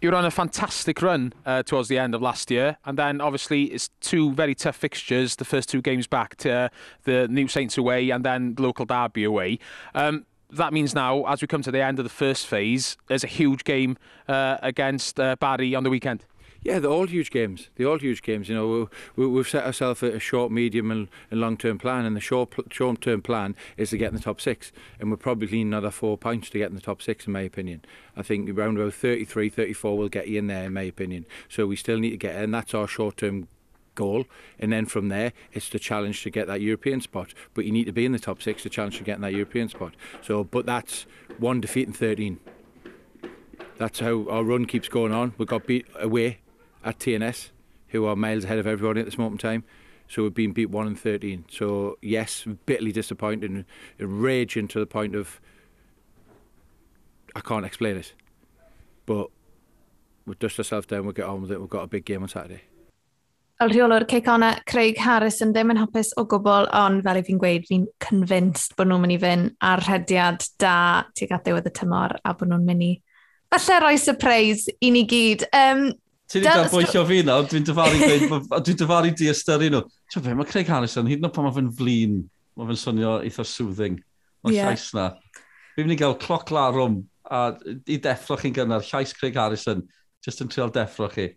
[0.03, 3.21] you were on a fantastic run uh, towards the end of last year, and then
[3.21, 6.69] obviously it's two very tough fixtures, the first two games back to uh,
[7.05, 9.61] the New Saints away and then local Derby away.
[9.95, 13.23] Um, that means now, as we come to the end of the first phase, there's
[13.23, 16.25] a huge game uh, against uh, Barry on the weekend.
[16.65, 17.71] Yeah, they're all huge games.
[17.75, 18.49] They're all huge games.
[18.49, 22.21] You know, we, we've set ourselves a short, medium, and, and long-term plan, and the
[22.21, 24.71] short, short-term plan is to get in the top six,
[25.01, 27.41] and we're probably leaning another four points to get in the top six, in my
[27.41, 27.83] opinion.
[28.17, 31.27] I think around about 33, 34 will get you in there, in my opinion.
[31.49, 33.49] So we still need to get, and that's our short-term
[33.95, 34.25] goal
[34.59, 37.85] and then from there it's the challenge to get that European spot but you need
[37.85, 40.43] to be in the top six to challenge to get in that European spot so
[40.43, 41.05] but that's
[41.37, 42.41] one defeat in 13
[43.77, 46.39] that's how our run keeps going on we got beat away
[46.85, 47.51] at TNS,
[47.89, 49.65] who are miles ahead of everybody at this moment in time.
[50.09, 51.47] So we've been beat 1 and 13.
[51.51, 53.65] So, yes, bitterly disappointed and
[53.99, 55.41] raging to the point of
[57.35, 58.13] I can't explain it.
[59.07, 59.29] But
[60.27, 61.61] we dust ourselves down, we'll get on with it.
[61.61, 62.63] We've got a big game on Saturday.
[63.59, 67.67] Fel rheolwr Ceicona, Craig Harrison ddim yn hapus o gwbl, ond fel i fi'n gweud,
[67.69, 70.77] fi'n convinced bod nhw'n mynd i fynd ar rhediad da
[71.15, 72.91] tuag at ddiwedd y tymor a bod nhw'n mynd i
[73.53, 75.45] falle roi surprise i ni gyd.
[75.55, 75.93] Um,
[76.33, 77.99] Ti'n wedi cael bwyllio fi nawr, dwi'n dyfaru,
[78.65, 79.83] dwi'n dyfaru di ystyru nhw.
[80.13, 82.15] Ti'n fe, mae Craig Harrison, hyd yn oed pan mae fe'n flin,
[82.57, 83.99] mae fe'n swnio eitha soothing.
[84.41, 84.71] Mae'n yeah.
[84.71, 85.11] llais na.
[85.75, 87.43] Fi'n mynd i gael cloc larwm a
[87.85, 89.85] i deffro chi'n gynnar, llais Craig Harrison,
[90.25, 91.29] just yn trial deffro chi.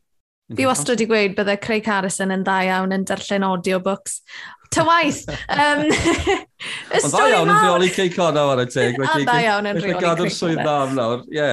[0.55, 4.19] Fi wastad wedi gweud bydde Craig Harrison yn dda iawn yn darllen audiobooks.
[4.71, 5.23] Ta waith!
[5.51, 5.87] Um,
[7.01, 8.99] Ond dda iawn yn rheoli Craig Connor ar y teg.
[9.01, 10.11] Ond dda iawn yn rheoli Craig Connor.
[10.21, 10.61] Gadw'r swydd
[10.95, 11.25] nawr.
[11.33, 11.49] Ie.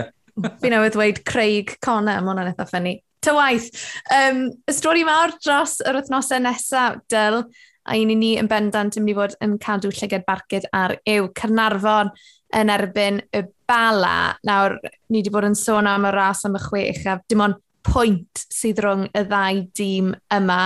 [0.62, 3.70] Fi newydd dweud Craig Connor, mae hwnna'n eitha ffynnu ta waith.
[4.12, 7.42] Um, y stori mawr dros yr wythnosau nesaf, Dyl,
[7.86, 10.96] a un i ni yn bendant yn mynd i fod yn cadw llyged barcud ar
[11.08, 12.12] yw Cynarfon
[12.58, 14.34] yn erbyn y bala.
[14.46, 14.76] Nawr,
[15.10, 18.44] ni wedi bod yn sôn am y ras am y chwech, a dim ond pwynt
[18.54, 20.60] sydd rhwng y ddau dîm yma.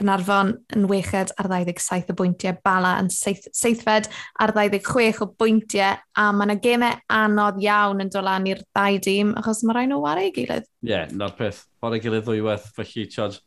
[0.00, 4.08] Cynarfon yn weched ar 27 o bwyntiau, Bala yn seithfed
[4.40, 8.98] ar 26 o bwyntiau, a mae yna gemau anodd iawn yn dod lan i'r ddau
[9.04, 10.66] dîm, achos mae rhaid nhw wario i gilydd.
[10.82, 11.66] Ie, yeah, na'r peth.
[11.84, 13.38] Wario ei gilydd ddwywaith, felly, Chad,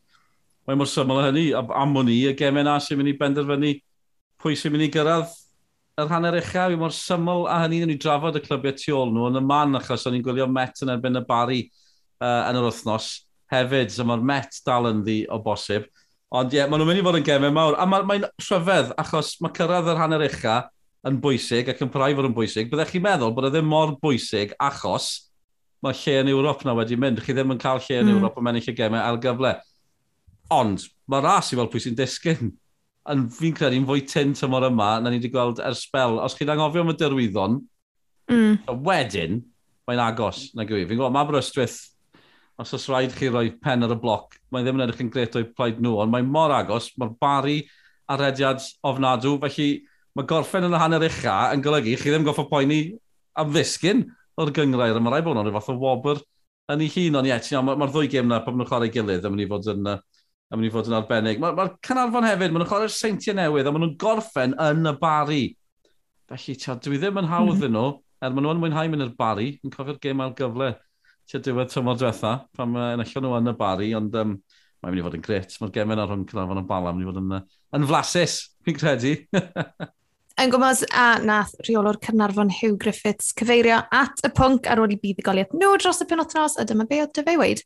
[0.64, 3.74] Mae'n mor syml hynny, am o'n y gemau na sy'n mynd i benderfynu
[4.40, 5.34] pwy sy'n mynd i gyrraedd
[6.00, 9.28] yr hanner uchaf, fi mor syml a hynny, ni drafod y clybiau tu ôl nhw
[9.28, 12.70] yn y man, achos o'n i'n gwylio Met yn erbyn y bari uh, yn yr
[12.70, 13.10] wythnos
[13.52, 15.90] hefyd, so mae'r Met dal yn ddi o bosib.
[16.34, 17.76] Ond ie, yeah, maen nhw'n mynd i fod yn gemau mawr.
[17.78, 20.56] A mae'n mae rhyfedd, achos mae cyrraedd yr hanner ucha
[21.06, 22.72] yn bwysig ac yn parhau fod yn bwysig.
[22.72, 25.12] Byddech chi'n meddwl bod e ddim mor bwysig achos
[25.84, 27.22] mae lle yn Ewrop na wedi mynd.
[27.22, 28.18] Chi ddim yn cael lle yn mm.
[28.18, 29.54] Ewrop yn mennill y gemau ar gyfle.
[30.58, 32.54] Ond mae ras i fel pwy sy'n disgyn.
[33.14, 36.18] Yn fi'n credu'n fwy tyn tymor yma na ni wedi gweld ers spel.
[36.24, 37.62] Os chi'n angofio am y dirwyddon,
[38.32, 38.78] mm.
[38.88, 39.42] wedyn,
[39.86, 40.88] mae'n agos na gwy.
[40.88, 41.82] Fi'n gwybod, mae Brystwyth
[42.62, 45.38] os oes rhaid chi roi pen ar y bloc, mae ddim yn edrych yn gret
[45.40, 47.62] o'i plaid nhw, ond mae mor agos, mae'r bari
[48.10, 49.70] a rediad ofnadw, felly
[50.14, 52.84] mae gorffen yn y hanner ucha yn golygu chi ddim goffa poeni
[53.40, 54.06] am ddisgyn
[54.38, 56.22] o'r gyngrair, a mae rai bod nhw'n fath o wobr
[56.74, 59.34] yn ei hun, ond ie, mae'r ma ddwy gêm na, pan nhw'n chwarae gilydd, yn
[59.34, 61.42] mynd i fod yn, yn, mynd i fod yn arbennig.
[61.42, 64.96] Mae'r ma, Canarfon hefyd, maen nhw'n chwarae'r seintiau newydd, a maen nhw'n gorffen yn y
[65.02, 65.44] bari.
[66.32, 67.76] Felly, tia, dwi ddim yn hawdd mm -hmm.
[67.76, 67.90] nhw,
[68.24, 70.72] er maen nhw'n mwynhau mynd i'r bari, yn cofio'r gêm ar gyfle
[71.30, 74.38] tua diwedd tymor diwetha, pan uh, enillion nhw yn y bari, ond um,
[74.84, 75.58] mae'n mynd i fod yn gret.
[75.62, 78.80] Mae'r gemen ar hwn cynnafon yn bala, mynd i fod yn, uh, yn flasus, fi'n
[78.80, 79.14] credu.
[80.44, 85.00] yn gwmos a nath rheolwr Cynarfon Hugh Griffiths cyfeirio at y pwnc ar ôl i
[85.00, 87.64] bydd i goliaeth nhw dros y penwthnos a dyma be oedd dyfeiwyd.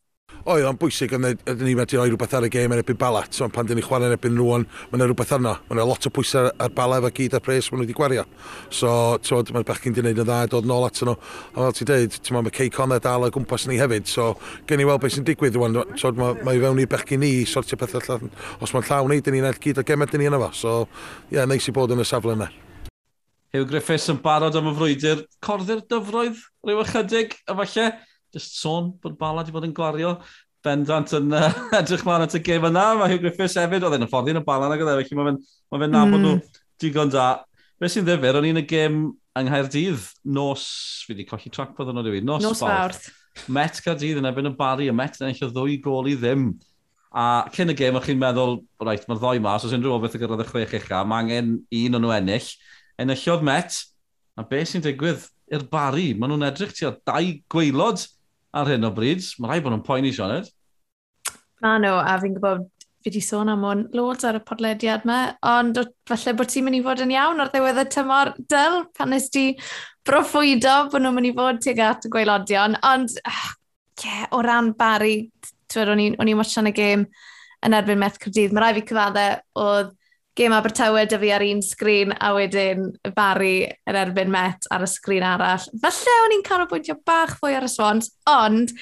[0.48, 3.34] Oedd o'n bwysig, ond ydyn ni wedi rhoi rhywbeth ar y gêm yn ebyn balat,
[3.36, 5.58] so pan dyn ni chwarae yn ebyn rwan, mae'n rhywbeth arno.
[5.68, 8.24] Mae'n lot o pwysau ar balaf a gyd ar pres maen nhw wedi gwario.
[8.72, 8.94] So,
[9.28, 11.18] tywod, mae'r bechgyn wedi gwneud yn dda, dod nôl at nhw.
[11.52, 14.30] A fel ti'n dweud, ti'n mae cei Conner dal o gwmpas ni hefyd, so
[14.72, 15.82] gen i weld beth sy'n digwydd rwan.
[15.98, 18.32] Tywod, mae, mae fewn i'r bechgyn ni sortio pethau allan.
[18.64, 20.54] Os mae'n llawn ni, dyn ni'n edrych gyd o gemed dyn ni yna fo.
[20.56, 20.78] So,
[21.28, 22.48] ie, yeah, neis i bod yn y safle yna.
[23.52, 27.92] Hugh Griffiths yn barod am y frwydr, corddi'r dyfroedd rhyw ychydig, efallai?
[28.36, 30.18] just sôn bod Bala wedi bod yn gwario.
[30.66, 32.88] Bendrant yn uh, edrych mlaen at y gêm yna.
[33.00, 34.98] Mae Hugh Griffiths hefyd, oedd e'n fforddi yn y Bala nag gyda.
[34.98, 35.40] e, felly mae'n
[35.72, 36.26] ma fe nabod mm.
[36.26, 37.28] nhw digon da.
[37.78, 39.04] Be sy'n ddifur, o'n i'n y gêm
[39.38, 40.63] yng Nghaerdydd, nos,
[41.06, 43.12] fi wedi colli trac bod yno diwy, nos, nos fawrth.
[43.54, 46.50] Met Caerdydd yn ebyn y bari, y Met yn eich o ddwy gol i ddim.
[47.13, 50.18] A cyn y gêm, o'ch chi'n meddwl, reit, mae'r ddoi mas, os unrhyw o beth
[50.18, 52.50] y gyrraedd y chwech eich mae angen un o'n nhw ennill.
[52.98, 53.78] Enillodd Met,
[54.38, 56.12] a beth sy'n digwydd i'r bari?
[56.18, 58.04] Maen nhw'n edrych ti o dau gweilod
[58.54, 59.24] ar hyn o bryd.
[59.40, 60.50] Mae rhaid bod nhw'n poeni, Sioned.
[61.64, 62.66] Na nhw, a fi'n gwybod
[63.08, 65.78] fi wedi sôn am hwn loads ar y podlediad yma, ond
[66.10, 69.30] falle bod ti'n mynd i fod yn iawn o'r ddiwedd y tymor dyl pan nes
[69.34, 69.46] ti
[70.08, 73.46] broffwydo bod nhw'n mynd i fod tuag at y gweilodion, ond oh,
[74.04, 75.30] yeah, o ran Barry,
[75.78, 77.08] o'n i'n watchan y gêm
[77.66, 79.94] yn erbyn Met Cyrdydd, mae rai fi cyfaddau oedd
[80.38, 84.89] gêm Abertawe dy fi ar un sgrin a wedyn Barry yn erbyn Met ar y
[84.89, 85.65] sgrin arall.
[85.82, 88.73] Falle o'n i'n canolbwyntio bach fwy ar y Swans, ond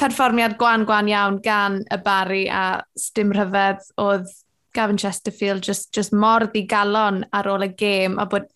[0.00, 4.30] perfformiad gwan-gwan iawn gan y Barry a stym rhyfedd oedd
[4.74, 8.46] Gavin Chesterfield just, just mor ddigalon ar ôl y gêm a bod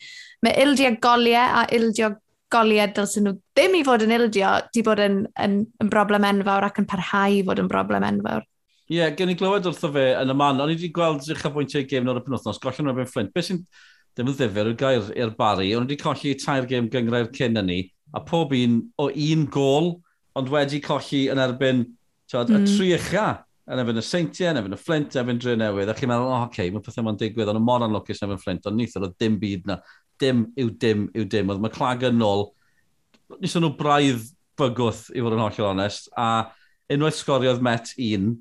[0.44, 2.14] mae ildio goliau a ildio
[2.54, 6.68] goliau dylsyn nhw ddim i fod yn ildio, di bod yn, yn, yn broblem enfawr
[6.68, 8.46] ac yn parhau i fod yn broblem enfawr.
[8.84, 11.44] Ie, yeah, gen i glywed wrtho fe yn y man, ond i wedi gweld eich
[11.48, 13.30] afwyntiau gêm o'r penwthnos, gollon Robin Flint.
[13.32, 13.62] Beth sy'n
[14.14, 17.70] ddim yn ddifur y gair i'r bari, ond wedi colli tair gêm gyngrau'r cyn yn
[17.70, 17.78] ni,
[18.12, 19.90] a pob un o un gol,
[20.36, 21.82] ond wedi colli yn erbyn
[22.30, 22.54] tywed, mm.
[22.54, 22.76] y hmm.
[22.76, 23.26] tri ucha,
[23.72, 26.36] yn efo'n y Seintiau, yn efo'n y Flint, efo'n Dre Newydd, a chi'n meddwl, o,
[26.36, 29.08] oh, okay, mae pethau ma'n digwydd, ond y mor anlwcus yn efo'n Flint, ond nithod
[29.08, 29.78] o dim byd na,
[30.20, 32.50] dim yw dim yw dim, oedd mae clag yn ôl,
[33.40, 34.28] nes nhw braidd
[34.60, 36.50] bygwth i fod yn hollol onest, a
[36.92, 38.34] unwaith sgoriodd Met un,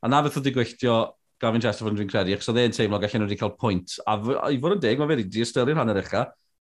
[0.00, 0.98] A na beth oedd wedi gweithio
[1.40, 3.96] Gavin Chesterford dwi'n credu, achos oedd e'n teimlo gallen nhw wedi cael pwynt.
[4.04, 4.16] A
[4.52, 6.14] i fod yn deg, mae fe wedi ystyried hanner eich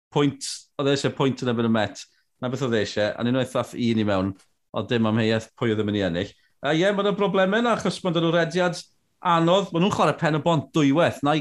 [0.10, 0.46] Pwynt,
[0.82, 2.00] oedd e eisiau pwynt yn ebyn y met.
[2.42, 4.32] Na beth oedd e eisiau, a unwaith ath un i mewn,
[4.74, 6.32] o dim amheuaeth pwy oedd yn mynd i ennill.
[6.66, 8.80] A ie, yeah, mae broblemau yna, achos mae nhw'n rediad
[9.22, 9.70] anodd.
[9.70, 11.22] Mae nhw'n chwarae pen y bont dwywaith.
[11.26, 11.36] Na,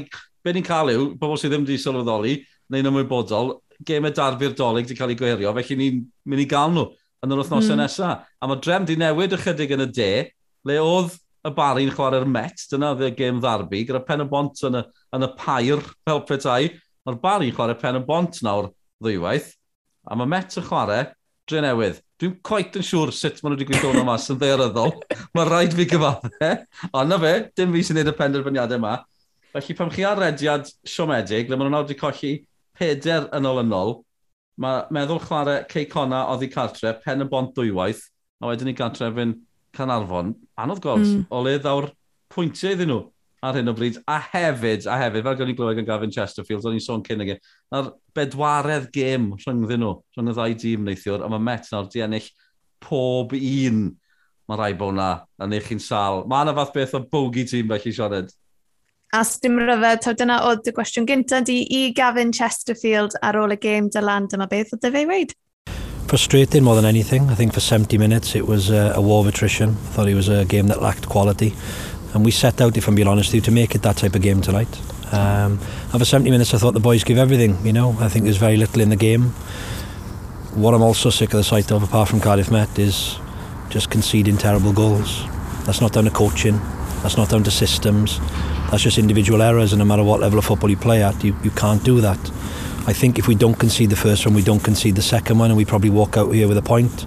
[0.45, 2.35] be ni'n cael yw, bobl sydd ddim wedi sylweddoli,
[2.69, 6.85] neu'n ymwybodol, gemau darfu'r dolyg wedi cael ei gwirio, felly ni'n mynd i gael nhw
[7.25, 7.81] yn yr wythnosau mm.
[7.81, 8.29] nesaf.
[8.39, 10.11] A mae drem di newid ychydig yn y de,
[10.67, 14.65] le oedd y bari'n chwarae'r Met, dyna oedd y gêm ddarbu, gyda pen y bont
[14.67, 14.83] yn y,
[15.15, 16.73] yn y pair fel petai,
[17.07, 19.53] mae'r bari'n chwarae pen y bont nawr ddwywaith,
[20.09, 21.07] a mae Met yn chwarae
[21.49, 22.01] dre newydd.
[22.19, 24.91] Dwi'n coet yn siŵr sut maen nhw wedi gweithio hwnna mas yn dderyddol.
[25.35, 26.49] Mae rhaid fi gyfadde,
[26.91, 28.97] ond na fe, dim fi sy'n neud y penderfyniadau yma.
[29.55, 32.33] Felly pam chi ar rediad siomedig, le maen nhw nawr wedi colli
[32.77, 34.01] peder yn olynol,
[34.59, 38.03] mae meddwl chwarae Ceicona oddi cartre, pen y bont dwywaith,
[38.43, 39.37] a wedyn ni gantrefyn
[39.75, 41.23] Canarfon, anodd gols, mm.
[41.29, 41.89] o le ddawr
[42.33, 43.01] pwyntiau iddyn nhw
[43.45, 46.75] ar hyn o bryd, a hefyd, a hefyd, fel gwneud glywed gan Gavin Chesterfield, o'n
[46.75, 47.37] i'n sôn cyn ag e,
[47.71, 52.03] na'r bedwaredd gêm rhyngddyn nhw, rhwng y ddau dîm neithiwr, a mae Met nawr di
[52.03, 52.27] ennill
[52.83, 53.85] pob un
[54.49, 56.23] mae rai bod na, a neu chi'n sal.
[56.27, 58.31] Mae yna fath beth o bogi tîm felly, Sioned.
[59.13, 63.55] A dim ryfedd, taw dyna oedd y gwestiwn gyntaf di i Gavin Chesterfield ar ôl
[63.55, 65.35] y gêm dylan, dyma beth oedd dy fe weid.
[66.09, 67.29] Frustrating more than anything.
[67.29, 69.69] I think for 70 minutes it was a, a war of attrition.
[69.69, 71.53] I thought it was a game that lacked quality.
[72.15, 74.15] And we set out, if I'm being honest with you, to make it that type
[74.15, 74.75] of game tonight.
[75.13, 75.59] Um,
[75.91, 77.95] and for 70 minutes I thought the boys give everything, you know.
[77.99, 79.25] I think there's very little in the game.
[80.55, 83.19] What I'm also sick of the sight of, apart from Cardiff Met, is
[83.69, 85.23] just conceding terrible goals.
[85.65, 86.57] That's not down to coaching.
[87.03, 88.19] That's not down to systems.
[88.71, 91.35] That's just individual errors, and no matter what level of football you play at, you,
[91.43, 92.19] you can't do that.
[92.89, 95.51] I think if we don't concede the first one, we don't concede the second one,
[95.51, 97.05] and we probably walk out here with a point.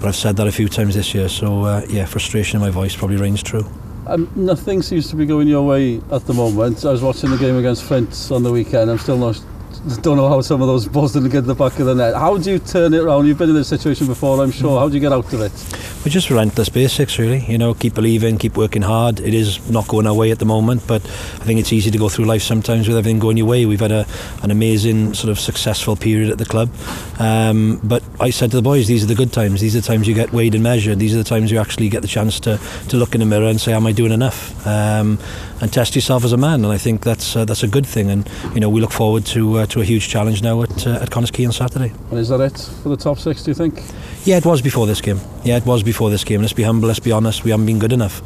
[0.00, 2.70] But I've said that a few times this year, so uh, yeah, frustration in my
[2.70, 3.64] voice probably rings true.
[4.08, 6.84] Um, nothing seems to be going your way at the moment.
[6.84, 8.90] I was watching the game against Flint on the weekend.
[8.90, 9.40] I'm still not
[10.02, 12.14] don't know how some of those balls didn't get the back of the net.
[12.14, 13.26] How do you turn it around?
[13.26, 14.78] You've been in this situation before, I'm sure.
[14.78, 15.52] How do you get out of it?
[16.04, 17.44] We're just relentless basics, really.
[17.46, 19.20] You know, keep believing, keep working hard.
[19.20, 21.98] It is not going our way at the moment, but I think it's easy to
[21.98, 23.64] go through life sometimes with everything going your way.
[23.64, 24.06] We've had a,
[24.42, 26.70] an amazing, sort of successful period at the club.
[27.18, 29.60] Um, but I said to the boys, these are the good times.
[29.60, 30.98] These are the times you get weighed and measured.
[30.98, 33.46] These are the times you actually get the chance to, to look in the mirror
[33.46, 34.66] and say, am I doing enough?
[34.66, 35.18] Um,
[35.60, 36.64] and test yourself as a man.
[36.64, 38.10] And I think that's uh, that's a good thing.
[38.10, 40.98] And you know, we look forward to uh, to a huge challenge now at, uh,
[41.02, 41.92] at Connors Key on Saturday.
[42.10, 43.82] And is that it for the top six, do you think?
[44.24, 45.18] Yeah, it was before this game.
[45.44, 46.40] Yeah, it was before this game.
[46.40, 48.22] Let's be humble, let's be honest, we haven't been good enough.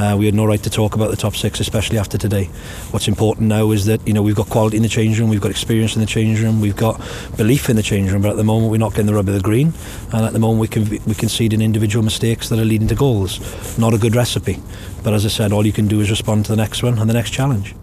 [0.00, 2.44] Uh, we had no right to talk about the top six, especially after today.
[2.90, 5.40] What's important now is that, you know, we've got quality in the change room, we've
[5.40, 7.00] got experience in the change room, we've got
[7.36, 9.34] belief in the change room, but at the moment we're not getting the rub of
[9.34, 9.72] the green,
[10.12, 12.94] and at the moment we, can, we concede in individual mistakes that are leading to
[12.94, 13.78] goals.
[13.78, 14.58] Not a good recipe.
[15.04, 17.08] But as I said, all you can do is respond to the next one and
[17.08, 17.74] the next challenge.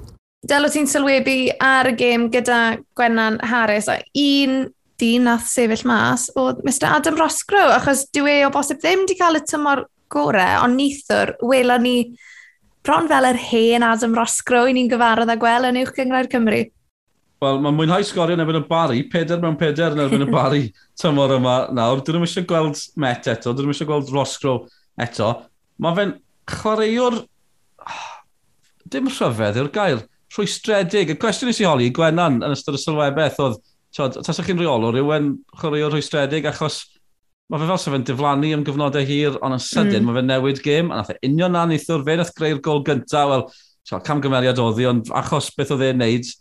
[0.44, 4.66] Delo ti'n sylwebu ar y gêm gyda Gwennan Harris a un
[5.00, 9.16] dyn nath sefyll mas o Mr Adam Rosgrow, achos dwi e o bosib ddim wedi
[9.22, 11.96] cael y tymor gorau, ond neithwr, welon ni
[12.84, 16.62] bron fel yr hen Adam Rosgrow i ni'n gyfarwydd â gweld yn uwch Cyngrair Cymru.
[17.44, 20.64] Wel, mae'n mwynhau sgorio yn erbyn y bari, peder mewn peder yn erbyn y bari
[21.00, 22.04] tymor yma nawr.
[22.04, 24.66] Dyn nhw'n eisiau gweld Met eto, dyn nhw'n eisiau gweld Rosgrow
[25.08, 25.36] eto.
[25.80, 26.18] Mae fe'n
[26.52, 27.24] chwaraewr...
[28.92, 30.04] Dim rhyfedd yw'r gair
[30.34, 31.14] rhwystredig.
[31.14, 33.60] Y cwestiwn nes i holi, Gwennan, yn ystod y sylwebeth, oedd,
[33.94, 36.82] tiod, tas ych chi'n rheolwr, yw yn chwaraeo rhwystredig, achos
[37.52, 40.08] mae fe fel sef yn diflannu am gyfnodau hir, ond yn sydyn, mm.
[40.10, 43.30] mae fe newid gêm, a nath e union na nithwr, fe nath greu'r gol gyntaf,
[43.30, 43.44] wel,
[43.86, 46.32] tiod, cam gymeriad oddi, ond achos beth oedd e'n neud,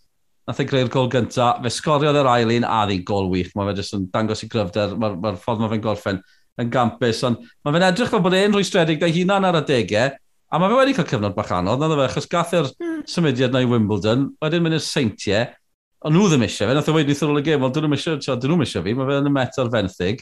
[0.49, 3.69] nath e greu'r gol gyntaf, fe sgoriodd yr ail un, a ddi gol wych, mae
[3.69, 6.23] fe jyst yn dangos i gryfder, mae'r ma, ffordd mae fe'n gorffen
[6.63, 10.17] yn gampus, ond mae fe'n edrych fel bod e'n rhwystredig da hunan ar y degau,
[10.53, 12.67] A mae fe wedi cael cyfnod bach anodd, nad fe, achos gath yr
[13.09, 15.47] symudiad na i Wimbledon, wedyn mynd i'r seintiau,
[16.05, 18.19] ond nhw ddim eisiau fe, nath o wedi ddweud y gym, ond dyn nhw eisiau,
[18.21, 20.21] dyn nhw eisiau fi, mae fe yn y met ar fenthyg,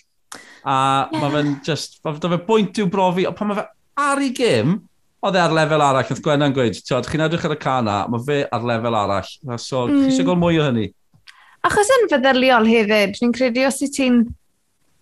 [0.62, 1.16] a yeah.
[1.16, 3.64] mae fe'n just, mae fe bwynt i'w brofi, ond pan mae fe
[4.04, 4.76] ar ei gym,
[5.26, 8.22] oedd e ar lefel arall, nath Gwenna'n gweud, tiod, chi'n edrych ar y cana, mae
[8.28, 9.90] fe ar lefel arall, so mm.
[9.90, 10.10] chi hmm.
[10.12, 10.92] eisiau gweld mwy o hynny.
[11.66, 14.28] Achos yn feddyliol hefyd, ni'n credu os i ti'n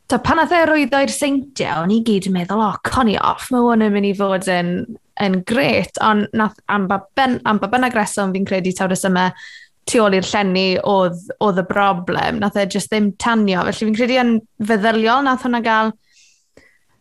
[0.09, 3.51] Ta, pan oedd e roedd seintiau, o'n i gyd yn meddwl, o, oh, coni off,
[3.53, 4.71] mae hwn yn mynd i fod yn
[5.25, 9.33] yn gret, ond nath am ba, ben, am ba bynnag reswm fi'n credu tawr ysymau
[9.89, 13.63] tu ôl i'r llenni oedd, oedd y broblem, nath e jyst ddim tanio.
[13.69, 14.35] Felly fi'n credu yn
[14.69, 15.95] feddyliol nath hwnna gael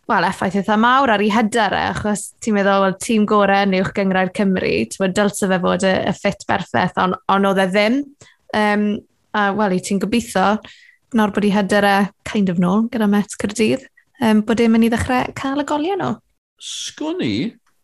[0.08, 3.75] wel, effaith eitha mawr ar ei hyder e, achos ti'n meddwl, wel, tîm gorau yn
[3.82, 7.63] uwch gyngrair Cymru, ti'n meddwl, dylse fe fod y, y ffit berffaith, ond on oedd
[7.63, 7.99] e ddim.
[8.56, 8.86] Um,
[9.36, 10.45] a, wel, i ti'n gobeithio,
[11.17, 13.84] nawr bod ei hyder e kind of nôl gyda Met Cyrdydd,
[14.23, 16.13] um, bod e'n mynd i ddechrau cael y goliau nhw.
[16.63, 17.34] Sgwn i,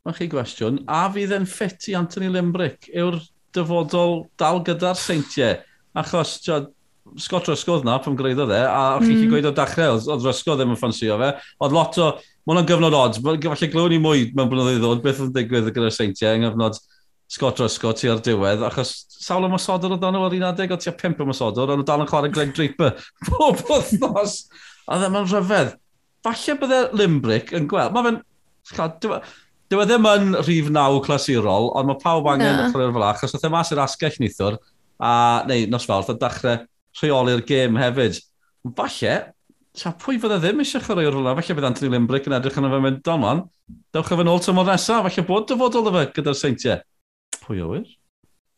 [0.04, 0.82] Mae chi gwestiwn.
[0.92, 3.22] A fydd yn ffit i Anthony Limbrick yw'r
[3.56, 5.62] dyfodol dal gyda'r seintiau?
[6.00, 6.64] Achos, tja,
[7.20, 9.10] Scott Rysgodd na pan greiddo dde, a o'ch mm.
[9.10, 9.32] chi hmm.
[9.32, 11.30] gweud o dachrau, oedd Rysgodd ddim yn ffansio fe.
[11.64, 12.10] Oedd lot o,
[12.44, 16.38] mae hwnna'n gyfnod odd, falle glywni mwy mewn blynyddoedd ddod, beth oedd digwydd gyda'r seintiau
[16.38, 16.80] yng nghyfnod
[17.34, 18.92] Scott Rysgodd ti ar diwedd, achos
[19.24, 22.10] sawl o ymwysodwr oedd anno o'r un adeg, o pimp o ymwysodwr, ond dal yn
[22.12, 22.98] chwarae Greg Draper
[23.30, 24.36] pob wythnos.
[24.88, 25.74] A ddim e yn rhyfedd.
[26.24, 28.22] Falle bydde Limbrick yn gweld, mae fe'n...
[29.74, 32.66] Dyw e ddim yn rhif naw clasurol, ond mae pawb angen no.
[32.70, 34.60] chwarae'r fel achos oedd e mas i'r asgell nithwr,
[35.02, 35.14] a,
[35.50, 36.60] neu nos fawrth, a dachrau
[37.00, 38.20] rheoli'r gêm hefyd.
[38.78, 39.16] Falle,
[39.82, 42.72] ta pwy fydde ddim eisiau chwaraeo'r fel falle bydd Anthony Limbrick yn edrych yn y
[42.76, 43.42] fe mynd, Donwan,
[43.98, 46.84] dewch efo'n ôl tymor nesaf, falle bod dyfodol fe gyda'r seintiau.
[47.48, 47.90] Pwy o wir?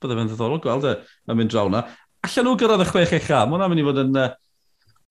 [0.03, 0.93] Bydde fe'n ddiddorol gweld e
[1.31, 1.85] yn mynd draw na.
[2.27, 4.27] Allan nhw gyrraedd y chwech eich am, hwnna'n mynd i fod yn, uh,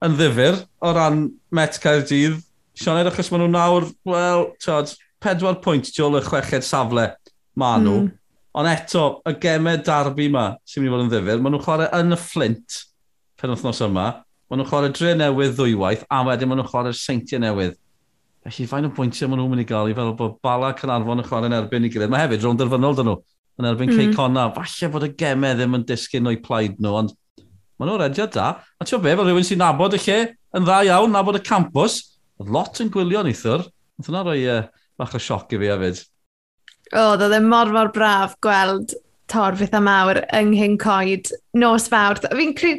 [0.04, 2.36] yn ddifur o ran Met Caerdydd.
[2.76, 4.92] Sioned, achos maen nhw nawr, wel, tiod,
[5.24, 7.08] pedwar pwynt tu ôl y chweched safle
[7.56, 8.02] ma nhw.
[8.04, 8.12] Mm.
[8.54, 11.88] Ond eto, y gemau darbu yma sy'n mynd i fod yn ddifur, maen nhw'n chwarae
[11.98, 12.76] yn y Flint
[13.40, 14.04] pen wythnos yma.
[14.46, 17.74] Maen nhw'n chwarae dre newydd ddwywaith, a wedyn maen nhw'n chwarae'r seintiau newydd.
[18.44, 21.26] Felly, fain o bwyntiau maen nhw'n mynd i gael i fel bod Bala Cynarfon yn
[21.26, 22.12] chwarae'n erbyn i gilydd.
[22.12, 23.16] Mae hefyd rhwng derfynol dyn nhw
[23.58, 23.98] yn erbyn mm.
[23.98, 24.46] Ceicona.
[24.54, 27.14] Falle bod y gemau ddim yn disgyn o'i plaid nhw, ond
[27.80, 28.52] maen nhw'n rediad da.
[28.78, 30.18] A ti'n be, fel rhywun sy'n nabod y lle
[30.54, 31.98] yn dda iawn, nabod y campus,
[32.38, 33.66] lot yn gwylio nithwr.
[33.98, 34.62] Nath hwnna roi uh,
[34.98, 36.02] bach o sioc i fi hefyd.
[36.94, 38.94] O, dda ddim e mor mor braf gweld
[39.30, 42.20] torfydd a mawr yng Nghyn Coed nos fawr.
[42.22, 42.76] Fi'n cre...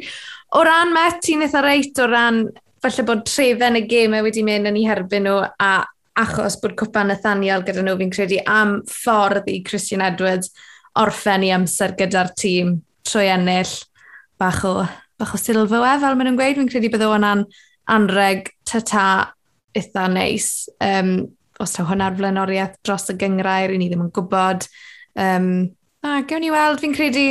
[0.56, 2.44] O ran met, ti'n eitha reit o ran
[2.84, 5.72] falle bod trefen y gemau wedi mynd yn ei herbyn nhw a
[6.16, 10.52] achos bod cwpa Nathaniel gyda nhw fi'n credu am ffordd i Christian Edwards
[10.96, 12.76] orffen i amser gyda'r tîm
[13.06, 13.74] trwy ennill
[14.40, 14.76] bach o,
[15.18, 16.60] bach o silfo e, fel maen nhw'n gweud.
[16.60, 17.44] Fi'n credu bydd o'n an,
[17.92, 19.08] anreg tyta
[19.76, 20.70] eitha neis.
[20.80, 21.18] Um,
[21.62, 24.66] os taw hwnna'r flaenoriaeth dros y gyngrair, i ni ddim yn gwybod.
[25.16, 25.50] Um,
[26.04, 27.28] a gewn ni weld, fi'n credu,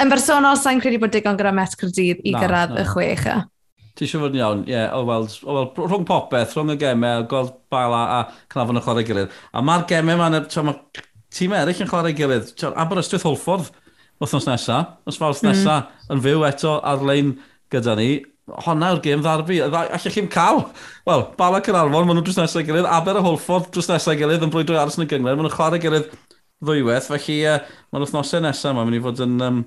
[0.00, 3.26] yn bersonol, sa'n credu bod digon gyda Met Cyrdydd i gyrraedd y chwech.
[3.30, 3.38] E.
[3.98, 6.78] Ti eisiau fod yn iawn, ie, yeah, o weld, o weld, rhwng popeth, rhwng y
[6.80, 8.20] gemau, gweld bala a
[8.52, 9.38] cnafon e-, yn chwarae gilydd.
[9.52, 12.54] A mae'r gemau ma'n, mae tîm eraill yn chwarae gilydd.
[12.70, 13.70] Aberystwyth Holford,
[14.22, 16.14] wythnos nesaf, os fawrth nesaf, mm.
[16.14, 17.34] yn fyw eto ar-lein
[17.74, 18.10] gyda ni
[18.64, 19.58] honna yw'r gêm ddarbu.
[19.68, 20.64] Allech chi'n cael?
[21.08, 22.88] Wel, Bala Cynarfon, maen nhw drws nesau gilydd.
[22.88, 25.36] Aber y Holford drws nesau gilydd yn brwydro aros yn y gyngor.
[25.36, 26.10] Maen nhw'n chwarae gilydd
[26.64, 27.08] ddwywaith.
[27.12, 28.82] Felly, uh, maen wythnosau nesaf yma.
[28.82, 29.40] Mae'n mynd i fod yn...
[29.46, 29.64] Um,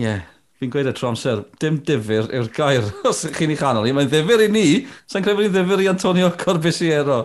[0.00, 0.24] yeah,
[0.60, 3.88] fi'n gweud y tro amser, dim difyr yw'r gair os chi'n ei chanol.
[3.94, 4.66] Mae'n ddifyr i ni.
[5.10, 7.22] Sa'n credu bod ni'n ddifyr i Antonio Corbisiero.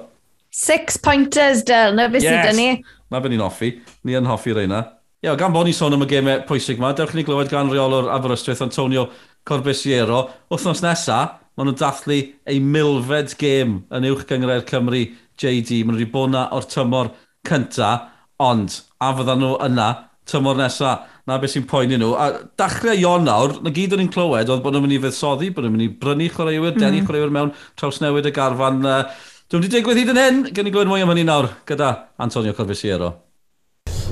[0.49, 2.49] Six pointers, Del, na beth yes.
[2.49, 2.69] sydd ni.
[3.13, 3.75] Na beth ni'n hoffi.
[4.07, 4.85] Ni yn hoffi reina.
[5.19, 8.07] Ie, gan bod ni sôn am y gemau pwysig yma, dewch ni glywed gan reolwr
[8.15, 9.09] Aberystwyth Antonio
[9.49, 10.23] Corbisiero.
[10.53, 11.19] Wthnos nesa,
[11.57, 15.05] maen nhw'n dathlu ei milfed gêm yn uwch gyngrau'r Cymru
[15.39, 15.81] JD.
[15.83, 17.13] Maen nhw wedi bod yna o'r tymor
[17.47, 17.95] cynta,
[18.39, 19.89] ond a fyddan nhw yna
[20.29, 22.15] tymor nesa Na beth sy'n poeni nhw.
[22.17, 22.25] A
[22.57, 25.67] dachrau Ion nawr, na gyd o'n i'n clywed, oedd bod nhw'n mynd i feddsoddi, bod
[25.67, 26.81] nhw'n mynd i brynu chwaraewyr, mm.
[26.81, 28.79] denu chwaraewyr mewn trawsnewid y garfan.
[28.81, 31.91] Uh, Dwi'n wedi digwydd hyd yn hyn, gen i glywed mwy am hynny nawr, gyda
[32.25, 33.11] Antonio Corbisiero.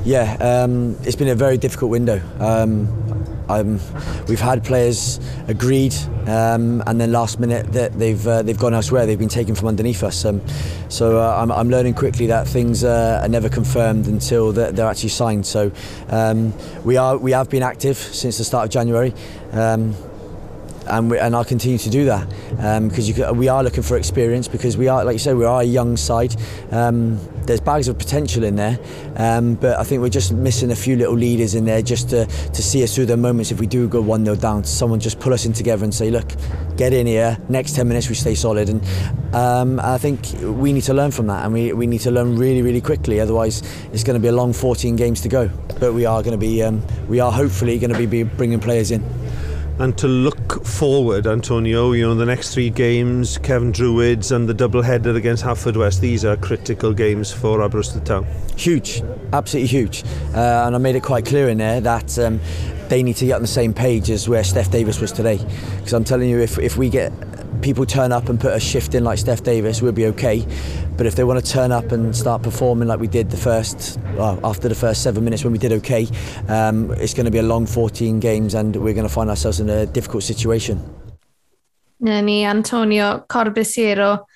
[0.05, 2.21] Yeah, um, it's been a very difficult window.
[2.37, 2.85] Um,
[3.49, 3.79] um,
[4.27, 5.95] we've had players agreed,
[6.27, 9.05] um, and then last minute that they've uh, they've gone elsewhere.
[9.05, 10.25] They've been taken from underneath us.
[10.25, 10.41] Um,
[10.89, 14.87] so uh, I'm, I'm learning quickly that things uh, are never confirmed until they're, they're
[14.87, 15.45] actually signed.
[15.45, 15.71] So
[16.09, 19.13] um, we are we have been active since the start of January.
[19.51, 19.95] Um,
[20.89, 22.27] and, we, and I'll continue to do that
[22.81, 25.61] because um, we are looking for experience because we are, like you say, we are
[25.61, 26.35] a young side.
[26.71, 28.77] Um, there's bags of potential in there,
[29.15, 32.25] um, but I think we're just missing a few little leaders in there just to,
[32.25, 34.63] to see us through the moments if we do go 1 0 down.
[34.65, 36.29] Someone just pull us in together and say, look,
[36.75, 38.69] get in here, next 10 minutes we stay solid.
[38.69, 38.83] And
[39.33, 42.37] um, I think we need to learn from that and we, we need to learn
[42.37, 43.19] really, really quickly.
[43.19, 43.61] Otherwise,
[43.93, 45.49] it's going to be a long 14 games to go.
[45.79, 48.91] But we are going to be, um, we are hopefully going to be bringing players
[48.91, 49.03] in.
[49.79, 54.53] And to look forward, Antonio, you know, the next three games, Kevin Druids and the
[54.53, 58.25] double header against Halford West, these are critical games for Aberystwyth Town.
[58.55, 60.03] Huge, absolutely huge.
[60.33, 62.39] Uh, and I made it quite clear in there that um,
[62.89, 65.37] they need to get on the same page as where Steph Davis was today.
[65.77, 67.13] Because I'm telling you, if, if we get
[67.61, 70.45] people turn up and put a shift in like Steph Davis, we'll be okay.
[70.97, 73.99] But if they want to turn up and start performing like we did the first,
[74.15, 76.07] well, after the first seven minutes when we did okay,
[76.47, 79.59] um, it's going to be a long 14 games and we're going to find ourselves
[79.59, 80.83] in a difficult situation.
[81.99, 84.27] Na ni, Antonio Corbisiero.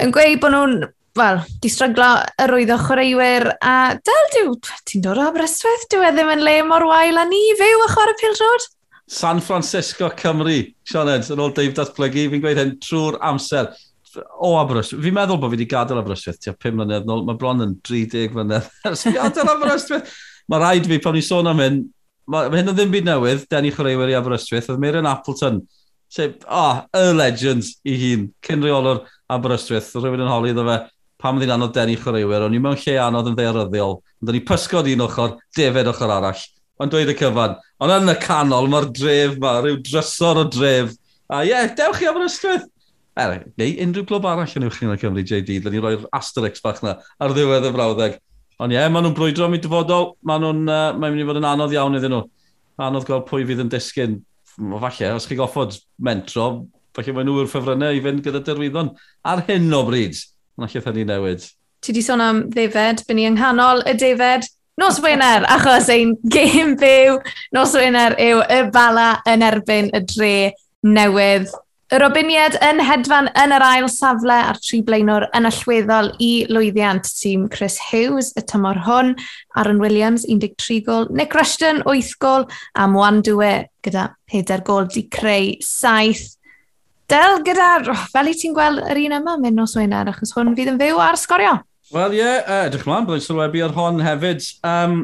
[0.00, 0.74] yn gweud bod nhw'n,
[1.18, 2.08] wel, di stryglo
[2.40, 3.74] yr oedd chwaraewyr a
[4.06, 4.52] dal diw,
[4.88, 7.88] ti'n dod o Aberystwyth, diw e ddim yn le mor wael a ni fyw a
[7.92, 8.68] chwarae pil rhod?
[9.10, 13.72] San Francisco Cymru, Sean Ed, yn ôl Dave datblygu, fi'n gweud hyn trwy'r amser.
[14.38, 17.64] O Aberystwyth, fi'n meddwl bod fi wedi gadael Aberystwyth, tua 5 mlynedd nôl, mae bron
[17.64, 20.14] yn 30 mlynedd ers fi gadael Aberystwyth.
[20.50, 21.80] Mae rhaid fi, pan ni sôn am hyn,
[22.30, 25.58] mae hyn o ddim byd newydd, Denny Chwaraewyr i Aberystwyth, oedd Meirin Appleton,
[26.10, 29.02] sef, oh, y legend i hun, cyn reolwr
[29.34, 30.78] Aberystwyth, rhywun yn holi iddo fe,
[31.18, 34.46] pam ddyn anodd Denny Chwaraewyr, o'n i mewn lle anodd yn ddeiryddiol, ond o'n i
[34.46, 36.46] pysgod un ochr, defed ochr arall
[36.80, 37.56] ond dweud y cyfan.
[37.82, 40.94] Ond yn y canol, mae'r dref ma, rhyw drysor o dref.
[41.30, 42.66] A ie, yeah, dewch chi am yr ysgwydd.
[43.20, 46.80] Er, neu unrhyw glwb arall yn uwch y Cymru, JD, dyn ni roi'r asterix bach
[46.84, 48.18] na ar ddiwedd y frawddeg.
[48.60, 51.28] Ond ie, yeah, maen nhw'n brwydro am ei dyfodol, maen nhw'n uh, mae mynd i
[51.28, 52.24] fod yn anodd iawn iddyn nhw.
[52.80, 54.18] Anodd gweld pwy fydd yn disgyn.
[54.56, 56.48] Falle, os chi goffod mentro,
[56.96, 58.92] falle mae nhw yw'r ffefrynnau i fynd gyda dyrwyddon.
[59.28, 60.20] Ar hyn o bryd,
[60.56, 61.46] mae'n allai thynnu newid.
[61.80, 64.48] Ti di sôn am ddefed, byn ni yng nghanol y defed,
[64.80, 67.18] Nos Wener, achos ein gêm byw,
[67.52, 70.36] Nos Wener yw y bala yn erbyn y dre
[70.88, 71.50] newydd.
[71.92, 77.12] Y robiniad yn hedfan yn yr ail safle a'r tri blaenwr yn allweddol i lwyddiant
[77.12, 79.12] tîm Chris Hughes y tymor hwn,
[79.52, 85.04] Aaron Williams 13 gol, Nick Rushton 8 gol a Mwan Dwe gyda 4 gol di
[85.12, 86.38] creu 7.
[87.12, 90.56] Del gyda, oh, fel i ti'n gweld yr un yma, mynd nos Wener, achos hwn
[90.56, 91.58] fydd yn fyw ar sgorio.
[91.90, 94.44] Wel ie, yeah, edrych mlaen, byddai'n sylwebu ar hon hefyd.
[94.62, 95.00] Um,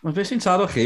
[0.00, 0.84] Mae beth sy'n taro chi,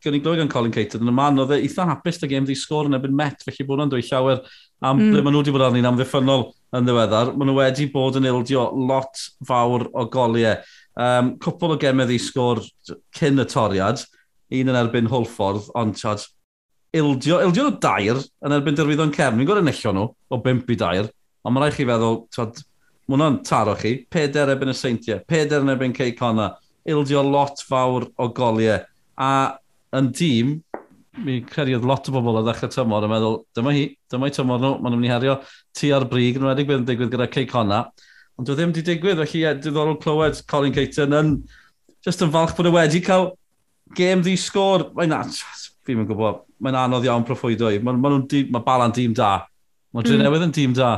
[0.00, 2.46] gan i glywed gan Colin Cater yn y man, oedd e eitha hapus da gêm
[2.48, 4.40] ddi sgôr yn ebyn met, felly bod hwnna'n dweud llawer
[4.80, 5.10] am mm.
[5.12, 6.46] ble maen nhw wedi bod arni'n amddiffynol
[6.78, 7.34] yn ddiweddar.
[7.36, 10.56] Maen nhw wedi bod yn ildio lot fawr o goliau.
[10.96, 12.64] Um, cwpl o gemau ddi sgôr
[13.18, 14.02] cyn y toriad,
[14.56, 16.24] un yn erbyn Hwlffordd, ond tiad,
[16.96, 19.36] ildio, ildio o dair yn erbyn dyrwyddo'n cefn.
[19.36, 21.12] Mi'n gwrdd enillio nhw o bimp i dair,
[21.44, 22.64] ond mae'n rhaid chi feddwl, tiad,
[23.10, 23.90] Mae hwnna'n taro chi.
[24.06, 26.52] Peder ebyn y seintiau, peder yn ebyn Cey Connor.
[26.86, 28.84] Ildio lot fawr o goliau.
[29.18, 29.58] A
[29.98, 30.52] yn dîm,
[31.18, 33.82] mi credu oedd lot o bobl o ddechrau tymor yn meddwl, dyma hi,
[34.14, 35.34] dyma i tymor nhw, maen nhw'n mynd i herio
[35.74, 37.90] tu ar brig, yn wedi gwedd yn digwydd gyda Cey Connor.
[38.38, 41.34] Ond dwi ddim wedi digwydd, felly ie, diddorol clywed Colin Caton yn
[42.06, 43.32] just yn falch bod e wedi cael
[43.98, 44.86] gêm ddi sgôr.
[44.94, 47.80] Mae'n fi'n mynd gwybod, mae'n anodd iawn proffwydwy.
[47.80, 47.82] i.
[47.82, 49.40] Mae ma, ma, ma balan dîm da.
[49.90, 50.52] Mae Drenewydd mm.
[50.52, 50.94] yn dîm da.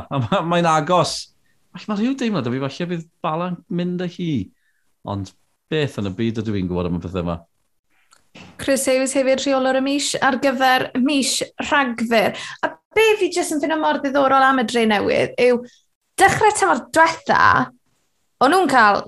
[0.52, 1.31] Mae'n agos
[1.72, 4.32] Felly mae rhyw deimlad o fi, falle bydd Balan mynd â hi.
[5.08, 5.32] Ond
[5.72, 7.38] beth yn y byd ydw i'n gwybod am y pethau yma?
[8.60, 12.36] Chris Hughes hefyd rheolwr y mis ar gyfer mis rhagfyr.
[12.64, 15.62] A be fi jyst yn ffynu mor ddiddorol am y dre newydd yw
[16.20, 17.42] dechrau tymor diwetha,
[18.44, 19.02] o'n nhw'n cael,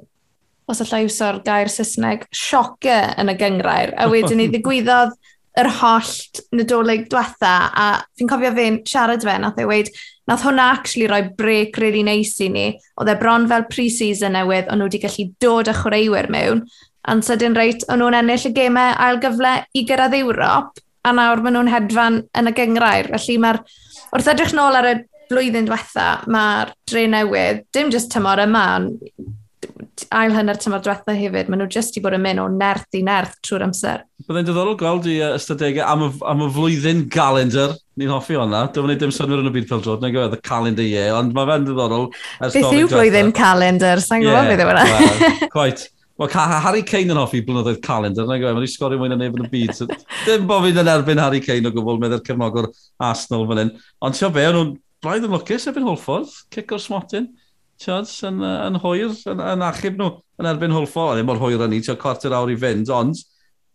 [0.71, 3.93] os allai iwso'r gair Saesneg, sioce yn y gyngrair.
[4.01, 5.12] A wedyn ni ddigwyddodd
[5.61, 6.15] yr holl
[6.57, 7.87] nadolig diwetha, a
[8.19, 9.91] fi'n cofio fe'n siarad fe, nath ei weid,
[10.31, 12.67] nath hwnna actually roi break really nice i ni,
[12.99, 16.65] oedd e bron fel pre-season newydd, ond nhw wedi gallu dod â chwaraewyr mewn,
[17.07, 21.43] a'n sydyn reit, o'n nhw'n ennill y gemau ail gyfle i gyrraedd Ewrop, a nawr
[21.45, 23.11] maen nhw'n hedfan yn y gyngrair.
[23.13, 23.61] Felly mae'r,
[24.17, 24.95] wrth edrych nôl ar y
[25.31, 28.67] blwyddyn diwetha, mae'r dre newydd, dim jyst tymor yma,
[30.14, 33.03] ail hynny'r tymor diwetha hefyd, maen nhw jyst i bod yn mynd o nerth i
[33.07, 34.05] nerth trwy'r amser.
[34.26, 38.64] Byddai'n diddorol gweld i ystadegau am y, am y flwyddyn calendar, ni'n hoffi honna.
[38.74, 41.35] Dwi'n mynd ddim synwyr yn y byd pildrod, neu gyfer y e, calendar ie, ond
[41.37, 42.07] mae fe'n diddorol.
[42.45, 44.03] Beth yw blwyddyn calendar?
[44.05, 45.51] Sa'n gwybod beth yw hwnna?
[45.55, 45.91] Quite.
[46.14, 48.62] Wel, Harry Kane yn hoffi blynyddoedd calendar, nag gwybod, e.
[48.62, 49.72] mae'n sgorio mwy na neb yn y byd.
[49.74, 49.89] So,
[50.28, 52.68] dim bod fi'n yn erbyn Harry Kane o gwbl, meddwl cefnogwr
[53.03, 53.72] Arsenal fan hyn.
[53.99, 57.26] Ond ti'n be, o'n nhw'n braidd yn lwcus efo'n Holford, cic o'r smotyn.
[57.85, 60.11] Charles yn, yn hwyr, yn, yn achub nhw
[60.41, 61.14] yn erbyn Hwlffordd.
[61.14, 63.20] A ddim mor hwyr yn ni, ti'n cwarter awr i fynd, ond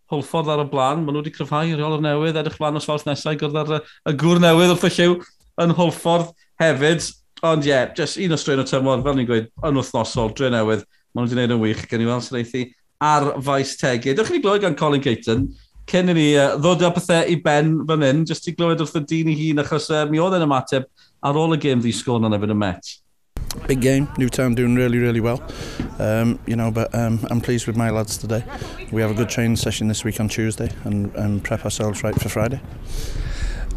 [0.10, 3.06] Hwlffordd ar y blaen, maen nhw wedi cryfhau rheol o'r newydd, edrych blaen os fawrth
[3.06, 3.80] nesau, gwrdd ar y,
[4.10, 5.18] y gŵr newydd wrth y lliw
[5.62, 6.32] yn Hwlffordd
[6.64, 7.06] hefyd.
[7.46, 10.50] Ond ie, yeah, just un o straen o tymor, fel ni'n gweud, yn wythnosol, dre
[10.52, 10.82] newydd,
[11.14, 12.64] maen nhw wedi gwneud yn wych, gen i weld sy'n eithi
[13.06, 14.16] ar faes tegu.
[14.18, 15.46] Dych chi'n glywed gan Colin Caton,
[15.90, 18.98] cyn i ni uh, ddod â pethau i ben fan hyn, jyst i glywed wrth
[19.00, 20.90] y dyn i hun, achos uh, mi oedd yn ymateb
[21.22, 22.92] ar ôl y gêm ddisgwyl yn efo'n y Met.
[23.70, 25.44] Big game, Newtown doing really, really well.
[26.00, 28.44] Um, you know, but um, I'm pleased with my lads today.
[28.92, 32.20] We have a good training session this week on Tuesday and, and prep ourselves right
[32.20, 32.60] for Friday.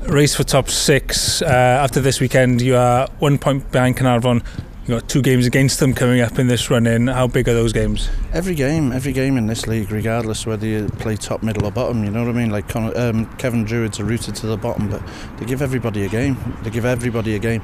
[0.08, 1.42] Race for top six.
[1.42, 4.42] Uh, after this weekend, you are one point behind Carnarvon.
[4.84, 7.06] You've got two games against them coming up in this run in.
[7.06, 8.10] How big are those games?
[8.32, 12.02] Every game, every game in this league, regardless whether you play top, middle, or bottom,
[12.02, 12.50] you know what I mean?
[12.50, 15.00] Like um, Kevin Druids are rooted to the bottom, but
[15.38, 16.36] they give everybody a game.
[16.64, 17.62] They give everybody a game.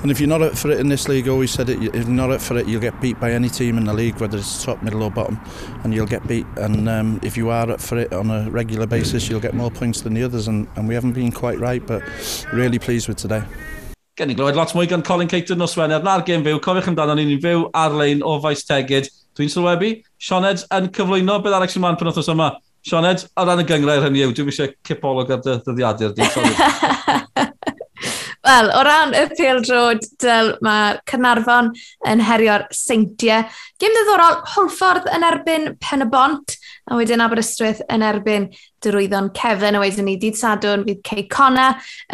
[0.00, 2.06] And if you're not up for it in this league, always said it, if you're
[2.06, 4.64] not up for it, you'll get beat by any team in the league, whether it's
[4.64, 5.38] top, middle, or bottom,
[5.82, 6.46] and you'll get beat.
[6.56, 9.70] And um, if you are up for it on a regular basis, you'll get more
[9.70, 10.48] points than the others.
[10.48, 12.02] And, and we haven't been quite right, but
[12.54, 13.42] really pleased with today.
[14.14, 16.60] Gen i glywed lot mwy gan Colin Caton nos Wener na'r gêm fyw.
[16.62, 19.08] Cofiwch amdano ni'n fyw ar-lein o Faes Tegid.
[19.34, 19.88] Dwi'n sylwebu,
[20.22, 22.52] Sioned yn cyflwyno beth arall sy'n man pan othos yma.
[22.86, 26.14] Sioned, ar ran y gyngrair hynny yw, dwi'n eisiau cipolog ar dy ddyddiadur.
[28.44, 30.02] Wel, o ran y pêl-drod,
[30.60, 31.70] mae Cynarfon
[32.10, 33.46] yn herio'r seintiau.
[33.80, 36.52] Gym ddiddorol, Holford yn erbyn Pen y Bont,
[36.84, 38.50] a wedyn Aberystwyth yn erbyn
[38.84, 41.70] Dyrwyddon Cefn, a wedyn ni dydd sadwn fydd Cey Cona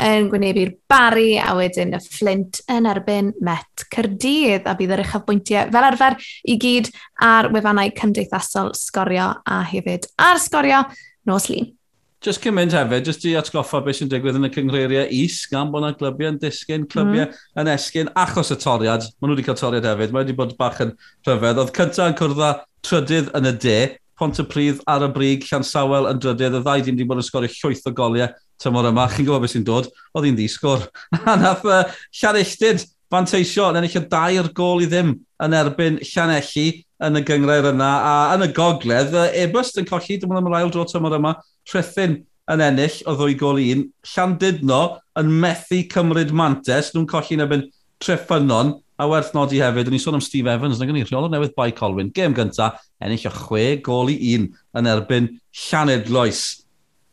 [0.06, 5.26] yn gwynebu'r Bari, a wedyn y Flint yn erbyn Met Cyrdydd, a bydd yr uchaf
[5.26, 6.92] bwyntiau fel arfer i gyd
[7.26, 10.84] ar wefannau cymdeithasol sgorio a hefyd ar sgorio
[11.26, 11.72] nos lun.
[12.20, 15.70] Just cyn mynd hefyd, just i atgoffa beth sy'n digwydd yn y cyngreiriau is, gan
[15.72, 17.38] bod yna glybiau yn disgyn, clybiau mm.
[17.62, 20.82] yn esgyn, achos y toriad, maen nhw wedi cael toriad hefyd, mae wedi bod bach
[20.84, 20.92] yn
[21.24, 21.62] rhyfedd.
[21.62, 22.50] Oedd cyntaf yn cwrdda
[22.84, 23.78] trydydd yn y de,
[24.20, 27.22] pont y prydd ar y brig, llan sawel yn drydydd, y ddau dim wedi bod
[27.22, 28.28] yn sgorio llwyth o goliau
[28.60, 30.84] tymor yma, chi'n gwybod beth sy'n dod, oedd hi'n ddisgwr.
[31.24, 31.86] A nath uh,
[32.20, 36.66] Llanilltid fanteisio yn ennill o dair gol i ddim yn erbyn Llanelli
[37.04, 37.90] yn y gyngrair yna.
[38.00, 41.34] A yn y gogledd, Ebyst yn colli, dim ond am yr ail dro tymor yma,
[41.68, 43.86] Trethyn yn ennill o ddwy gol un.
[44.12, 44.82] Llandudno
[45.20, 47.66] yn methu cymryd mantes, nhw'n colli yn ebyn
[48.00, 51.30] treffynon, a werth nodi hefyd, o'n i sôn am Steve Evans, nag o'n i rheol
[51.32, 56.42] newydd bai Colwyn, gêm gynta, ennill o chwe gol i un yn erbyn Llanedloes.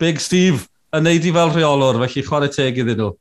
[0.01, 3.13] Big Steve yn neud i fel rheolwr, felly chwarae teg iddyn nhw.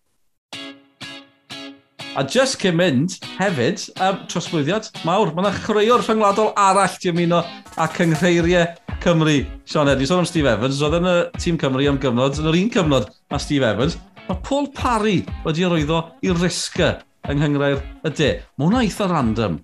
[2.17, 7.43] A just cyn mynd, hefyd, um, trosglwyddiad mawr, mae yna chreuwr rhyngwladol arall di ymuno
[7.77, 8.71] a cyngheiriau
[9.05, 9.35] Cymru.
[9.69, 12.57] Sean Eddy, sôn am Steve Evans, oedd yn y tîm Cymru am gyfnod, yn yr
[12.57, 13.99] un cyfnod a Steve Evans,
[14.31, 16.95] mae Paul Parry wedi arwyddo i risga
[17.29, 18.31] yng Nghyngrair y De.
[18.57, 19.61] Mae hwnna eitha random.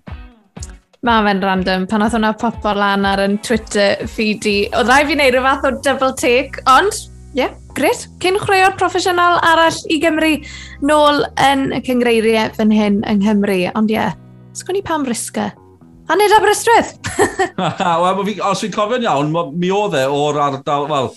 [1.01, 1.89] Mae fe'n random.
[1.89, 5.49] Pan oedd hwnna popo lan ar yn Twitter feed i, oedd rai fi wneud rhyw
[5.49, 7.01] fath o double take, ond,
[7.33, 10.35] ie, yeah, Gret, cyn chwaraewr proffesiynol arall i Gymru
[10.85, 13.55] nôl yn y cyngreiriau fan hyn yng Nghymru.
[13.79, 14.13] Ond ie, yeah,
[14.53, 15.47] sgwni pam risga?
[16.05, 16.99] A nid Aberystwyth!
[18.03, 21.09] Wel, fi, os fi'n cofio'n iawn, mi oedd e o'r ardal, wel,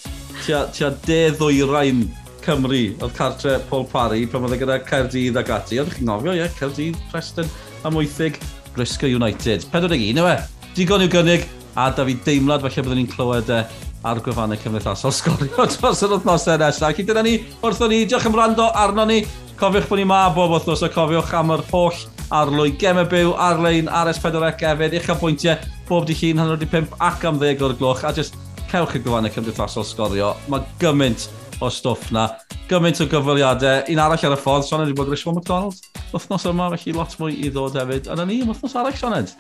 [0.47, 2.07] tua, tua de ddwyrain
[2.47, 5.83] Cymru oedd cartre Paul Parry pan oedd e gyda Cerdydd ag ati.
[5.83, 7.53] Oedd chi'n gofio, ie, yeah, Cerdydd, Preston
[7.85, 8.41] a Mwythig,
[8.73, 9.69] Briscoe United.
[9.75, 10.39] 41, yw e?
[10.79, 11.45] Digon i'w gynnig,
[11.77, 13.67] a da fi deimlad falle byddwn ni'n clywed e
[14.05, 16.90] ar gwefannau cymdeithasol sgorio dros yr wythnosau nesaf.
[16.90, 19.22] Ac i dyna ni wrthon ni, diolch am rando arno ni.
[19.57, 22.03] Cofiwch bod ni ma bob wythnos a cofiwch am yr holl
[22.34, 25.57] arlwy y byw ar-lein RS4C hefyd, eich bwyntiau
[25.88, 28.36] bob di llun, hanner di pimp ac am ddeg o'r gloch a jyst
[28.70, 30.34] cewch y gwefannau cymdeithasol sgorio.
[30.51, 31.28] Mae gymaint
[31.62, 32.28] o stwff na,
[32.68, 33.86] gymaint o gyfweliadau.
[33.92, 35.78] Un arall ar y ffordd, Sioned wedi bod yn Rishon McDonald.
[36.12, 38.11] Wythnos yma, felly lot mwy i ddod hefyd.
[38.12, 39.36] Yna ni, wythnos arall, Sioned.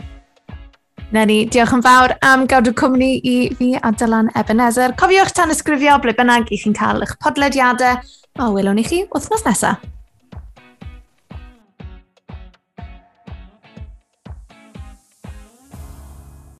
[1.14, 4.96] Na ni, diolch yn fawr am gawd y cwmni i fi a Dylan Ebenezer.
[4.98, 8.00] Cofiwch tan ysgrifio ble bynnag i chi'n cael eich podlediadau.
[8.42, 9.84] A welwn i chi wythnos nesaf.